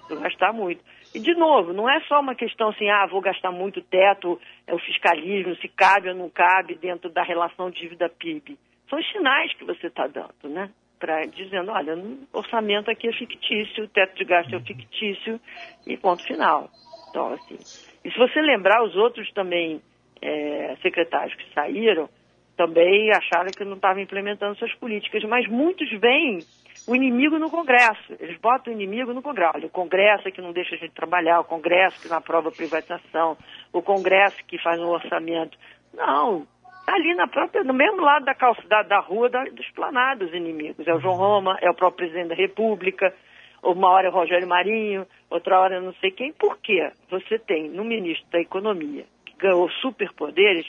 Do 0.09 0.21
gastar 0.21 0.53
muito. 0.53 0.83
E, 1.15 1.21
de 1.21 1.33
novo, 1.35 1.73
não 1.73 1.89
é 1.89 2.01
só 2.09 2.21
uma 2.21 2.35
questão 2.35 2.71
assim, 2.71 2.91
ah, 2.91 3.07
vou 3.07 3.21
gastar 3.21 3.53
muito 3.53 3.81
teto, 3.81 4.41
é 4.67 4.75
o 4.75 4.79
fiscalismo, 4.79 5.55
se 5.57 5.69
cabe 5.69 6.09
ou 6.09 6.15
não 6.15 6.29
cabe 6.29 6.75
dentro 6.75 7.09
da 7.09 7.23
relação 7.23 7.71
dívida-PIB. 7.71 8.59
São 8.91 8.99
os 8.99 9.13
sinais 9.13 9.55
que 9.55 9.65
você 9.65 9.87
está 9.87 10.07
dando, 10.07 10.49
né? 10.49 10.71
para 11.05 11.27
dizendo, 11.27 11.71
olha, 11.71 11.97
o 11.97 12.27
orçamento 12.33 12.91
aqui 12.91 13.09
é 13.09 13.13
fictício, 13.13 13.85
o 13.85 13.89
teto 13.89 14.17
de 14.17 14.25
gasto 14.25 14.55
é 14.55 14.61
fictício 14.61 15.39
e 15.87 15.99
ponto 15.99 16.23
final. 16.25 16.71
Então, 17.11 17.35
assim, 17.35 17.59
e 18.03 18.11
se 18.11 18.19
você 18.19 18.41
lembrar, 18.41 18.83
os 18.83 18.97
outros 18.97 19.31
também 19.33 19.83
é, 20.23 20.77
secretários 20.81 21.35
que 21.37 21.53
saíram 21.53 22.09
também 22.57 23.11
acharam 23.11 23.51
que 23.51 23.65
não 23.65 23.75
estavam 23.75 24.03
implementando 24.03 24.57
suas 24.57 24.75
políticas, 24.75 25.23
mas 25.25 25.47
muitos 25.49 25.91
veem 25.99 26.41
o 26.87 26.95
inimigo 26.95 27.39
no 27.39 27.51
Congresso. 27.51 28.15
Eles 28.21 28.39
botam 28.39 28.73
o 28.73 28.77
inimigo 28.77 29.13
no 29.13 29.23
Congresso. 29.23 29.53
Olha, 29.57 29.67
o 29.67 29.71
Congresso 29.71 30.29
é 30.29 30.31
que 30.31 30.41
não 30.41 30.53
deixa 30.53 30.75
a 30.75 30.79
gente 30.79 30.95
trabalhar, 30.95 31.41
o 31.41 31.45
Congresso 31.45 32.01
que 32.01 32.09
não 32.09 32.19
aprova 32.19 32.51
privatização, 32.51 33.37
o 33.73 33.83
Congresso 33.83 34.45
que 34.47 34.59
faz 34.59 34.81
um 34.81 34.89
orçamento. 34.89 35.57
Não, 35.93 36.47
ali 36.87 37.15
na 37.15 37.27
própria, 37.27 37.65
no 37.65 37.75
mesmo 37.75 38.01
lado 38.01 38.25
da 38.25 38.35
calça, 38.35 38.63
da, 38.69 39.01
rua 39.01 39.29
da, 39.29 39.45
dos 39.45 39.69
planados 39.71 40.33
inimigos. 40.33 40.87
É 40.87 40.95
o 40.95 41.01
João 41.01 41.17
Roma, 41.17 41.59
é 41.61 41.71
o 41.71 41.75
próprio 41.75 42.09
presidente 42.09 42.29
da 42.29 42.35
República, 42.35 43.15
uma 43.63 43.89
hora 43.91 44.09
é 44.09 44.11
o 44.11 44.13
Rogério 44.13 44.47
Marinho, 44.47 45.07
outra 45.31 45.59
hora 45.59 45.81
não 45.81 45.95
sei 45.95 46.11
quem. 46.11 46.33
Por 46.33 46.59
quê? 46.59 46.91
Você 47.11 47.39
tem 47.39 47.69
no 47.71 47.85
ministro 47.85 48.27
da 48.31 48.41
Economia, 48.41 49.05
que 49.25 49.35
ganhou 49.39 49.71
superpoderes, 49.71 50.67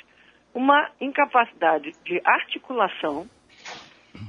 uma 0.55 0.89
incapacidade 1.01 1.91
de 2.05 2.21
articulação 2.23 3.27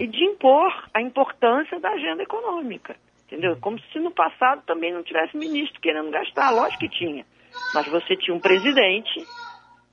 e 0.00 0.06
de 0.08 0.24
impor 0.24 0.88
a 0.92 1.00
importância 1.00 1.78
da 1.78 1.90
agenda 1.90 2.24
econômica. 2.24 2.96
Entendeu? 3.26 3.56
Como 3.60 3.78
se 3.78 3.98
no 4.00 4.10
passado 4.10 4.62
também 4.66 4.92
não 4.92 5.04
tivesse 5.04 5.36
ministro 5.36 5.80
querendo 5.80 6.10
gastar. 6.10 6.50
Lógico 6.50 6.80
que 6.80 6.88
tinha. 6.88 7.24
Mas 7.72 7.86
você 7.86 8.16
tinha 8.16 8.36
um 8.36 8.40
presidente 8.40 9.24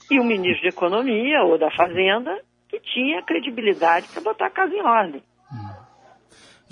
e 0.09 0.19
o 0.19 0.23
ministro 0.23 0.61
de 0.61 0.75
Economia 0.75 1.43
ou 1.43 1.57
da 1.57 1.71
Fazenda 1.71 2.43
que 2.67 2.79
tinha 2.79 3.21
credibilidade 3.21 4.07
para 4.09 4.21
botar 4.21 4.47
a 4.47 4.51
casa 4.51 4.73
em 4.75 4.81
ordem. 4.81 5.23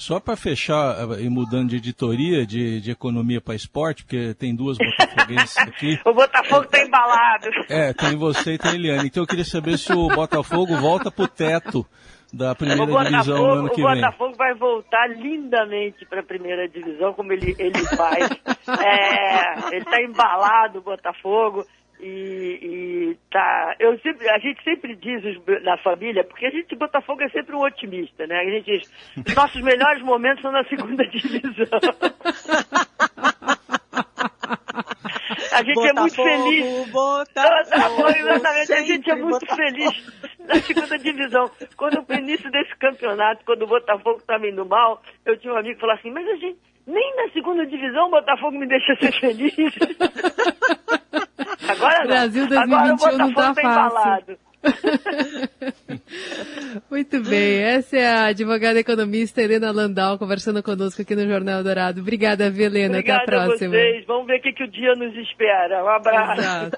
Só 0.02 0.20
para 0.20 0.36
fechar 0.36 1.12
eh, 1.12 1.26
e 1.26 1.30
mudando 1.30 1.70
de 1.70 1.76
editoria 1.76 2.44
de, 2.44 2.82
de 2.82 2.90
economia 2.90 3.40
para 3.40 3.54
esporte, 3.54 4.04
porque 4.04 4.34
tem 4.34 4.56
duas 4.56 4.76
botafoguenses 4.76 5.56
aqui. 5.62 6.00
o 6.04 6.12
Botafogo 6.12 6.64
está 6.64 6.82
embalado. 6.82 7.48
É, 7.70 7.94
tem 7.94 8.18
você 8.18 8.54
e 8.54 8.58
tem 8.58 8.72
a 8.72 8.74
Eliane. 8.74 9.10
Então 9.10 9.22
eu 9.22 9.28
queria 9.28 9.46
saber 9.46 9.78
se 9.78 9.94
o 9.94 10.08
Botafogo 10.08 10.76
volta 10.78 11.12
para 11.12 11.26
o 11.26 11.28
teto 11.28 11.86
da 12.34 12.56
primeira 12.56 12.84
divisão 12.84 13.46
no 13.46 13.54
ano 13.54 13.70
que 13.70 13.76
vem. 13.76 13.92
O 13.92 13.96
Botafogo 13.96 14.36
vai 14.36 14.56
voltar 14.56 15.08
lindamente 15.08 16.04
para 16.08 16.22
a 16.22 16.26
primeira 16.26 16.68
divisão, 16.68 17.14
como 17.14 17.32
ele, 17.32 17.56
ele 17.60 17.86
faz. 17.96 18.28
é, 18.82 19.68
ele 19.68 19.84
está 19.84 20.02
embalado, 20.02 20.80
o 20.80 20.82
Botafogo. 20.82 21.64
E, 22.02 22.60
e, 22.64 23.18
tá, 23.30 23.76
eu 23.80 23.98
sempre, 24.00 24.28
a 24.28 24.40
gente 24.40 24.64
sempre 24.64 24.96
diz 24.96 25.22
na 25.64 25.78
família, 25.78 26.24
porque 26.24 26.48
a 26.48 26.50
gente 26.50 26.76
Botafogo 26.76 27.22
é 27.22 27.30
sempre 27.30 27.56
um 27.56 27.62
otimista, 27.62 28.26
né? 28.26 28.40
A 28.40 28.44
gente 28.44 28.66
diz, 28.66 29.36
nossos 29.36 29.62
melhores 29.62 30.02
momentos 30.02 30.42
são 30.42 30.52
na 30.52 30.64
segunda 30.64 31.06
divisão. 31.08 31.80
A 35.52 35.64
gente 35.64 35.76
Botafogo, 35.76 35.88
é 35.88 35.94
muito 35.94 36.16
feliz. 36.16 36.90
Botafogo, 36.92 38.10
exatamente, 38.18 38.74
a 38.74 38.82
gente 38.82 39.12
é 39.12 39.16
muito 39.16 39.40
Botafogo. 39.40 39.56
feliz 39.56 40.14
na 40.40 40.56
segunda 40.56 40.98
divisão. 40.98 41.52
Quando 41.78 42.04
no 42.08 42.16
início 42.16 42.50
desse 42.50 42.76
campeonato, 42.78 43.46
quando 43.46 43.62
o 43.62 43.68
Botafogo 43.68 44.18
estava 44.18 44.48
indo 44.48 44.66
mal, 44.66 45.04
eu 45.24 45.38
tinha 45.38 45.54
um 45.54 45.58
amigo 45.58 45.76
que 45.76 45.82
falou 45.82 45.96
assim, 45.96 46.10
mas 46.10 46.28
a 46.28 46.36
gente 46.36 46.58
nem 46.88 47.16
na 47.16 47.32
segunda 47.32 47.66
divisão 47.66 48.08
o 48.08 48.12
Botafogo 48.12 48.58
me 48.58 48.68
deixa 48.68 48.96
ser 48.96 49.12
feliz. 49.20 49.54
Agora 51.72 52.00
não. 52.00 52.08
Brasil 52.08 52.48
2021 52.48 53.18
não 53.18 53.34
tá, 53.34 53.54
tá 53.54 53.90
fácil. 53.90 54.38
Muito 56.90 57.22
bem, 57.24 57.64
essa 57.64 57.98
é 57.98 58.06
a 58.06 58.26
advogada 58.28 58.80
economista 58.80 59.42
Helena 59.42 59.72
Landau 59.72 60.20
conversando 60.20 60.62
conosco 60.62 61.02
aqui 61.02 61.16
no 61.16 61.28
Jornal 61.28 61.64
Dourado. 61.64 62.02
Obrigada, 62.02 62.46
Helena. 62.46 63.00
Obrigada 63.00 63.24
Até 63.24 63.36
a 63.36 63.36
próxima. 63.40 63.76
A 63.76 63.80
vocês. 63.80 64.06
Vamos 64.06 64.28
ver 64.28 64.38
o 64.40 64.42
que, 64.42 64.54
que 64.54 64.64
o 64.64 64.68
dia 64.68 64.94
nos 64.96 65.16
espera. 65.18 65.84
Um 65.84 65.90
abraço. 65.90 66.42
Exato. 66.42 66.78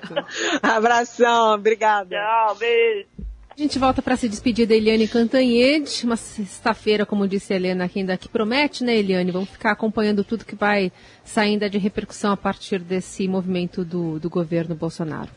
Abração, 0.64 1.56
obrigada. 1.56 2.16
Tchau, 2.16 2.56
beijo. 2.56 3.06
A 3.56 3.62
gente 3.62 3.78
volta 3.78 4.02
para 4.02 4.18
se 4.18 4.28
despedir 4.28 4.66
da 4.66 4.74
Eliane 4.74 5.08
Cantanhede, 5.08 6.06
uma 6.06 6.16
sexta-feira, 6.16 7.06
como 7.06 7.28
disse 7.28 7.54
a 7.54 7.56
Helena, 7.56 7.88
que 7.88 8.00
ainda 8.00 8.18
que 8.18 8.28
promete, 8.28 8.84
né, 8.84 8.98
Eliane? 8.98 9.30
Vamos 9.30 9.50
ficar 9.50 9.72
acompanhando 9.74 10.24
tudo 10.24 10.44
que 10.44 10.56
vai 10.56 10.92
saindo 11.24 11.70
de 11.70 11.78
repercussão 11.78 12.32
a 12.32 12.38
partir 12.38 12.80
desse 12.80 13.28
movimento 13.28 13.86
do, 13.86 14.20
do 14.20 14.28
governo 14.28 14.74
Bolsonaro. 14.74 15.30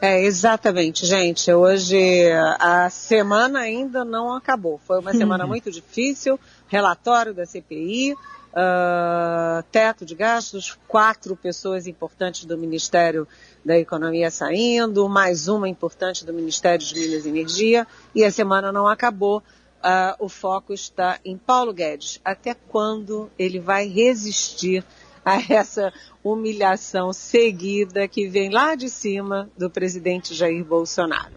É, 0.00 0.24
exatamente, 0.24 1.06
gente. 1.06 1.52
Hoje 1.52 2.28
a 2.58 2.90
semana 2.90 3.60
ainda 3.60 4.04
não 4.04 4.34
acabou. 4.34 4.80
Foi 4.84 4.98
uma 4.98 5.12
semana 5.12 5.46
muito 5.46 5.70
difícil. 5.70 6.40
Relatório 6.66 7.32
da 7.32 7.46
CPI, 7.46 8.14
uh, 8.52 9.62
teto 9.70 10.04
de 10.04 10.16
gastos, 10.16 10.76
quatro 10.88 11.36
pessoas 11.36 11.86
importantes 11.86 12.44
do 12.44 12.58
Ministério 12.58 13.28
da 13.64 13.78
Economia 13.78 14.30
saindo, 14.30 15.08
mais 15.08 15.48
uma 15.48 15.68
importante 15.68 16.24
do 16.24 16.32
Ministério 16.32 16.84
de 16.84 16.94
Minas 16.94 17.24
e 17.24 17.28
Energia, 17.28 17.86
e 18.14 18.24
a 18.24 18.30
semana 18.30 18.72
não 18.72 18.86
acabou. 18.86 19.42
Uh, 19.82 20.24
o 20.24 20.28
foco 20.28 20.72
está 20.72 21.18
em 21.24 21.36
Paulo 21.36 21.72
Guedes. 21.72 22.20
Até 22.24 22.54
quando 22.54 23.28
ele 23.36 23.58
vai 23.58 23.88
resistir 23.88 24.84
a 25.24 25.40
essa 25.52 25.92
humilhação 26.22 27.12
seguida 27.12 28.06
que 28.06 28.28
vem 28.28 28.50
lá 28.50 28.74
de 28.74 28.88
cima 28.88 29.50
do 29.58 29.68
presidente 29.68 30.34
Jair 30.34 30.64
Bolsonaro? 30.64 31.34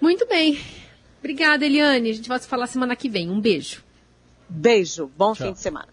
Muito 0.00 0.26
bem. 0.26 0.60
Obrigada, 1.18 1.64
Eliane. 1.64 2.10
A 2.10 2.12
gente 2.12 2.28
vai 2.28 2.38
se 2.38 2.46
falar 2.46 2.66
semana 2.66 2.96
que 2.96 3.08
vem. 3.08 3.30
Um 3.30 3.40
beijo. 3.40 3.84
Beijo. 4.48 5.10
Bom 5.16 5.32
Tchau. 5.34 5.46
fim 5.46 5.52
de 5.52 5.60
semana. 5.60 5.91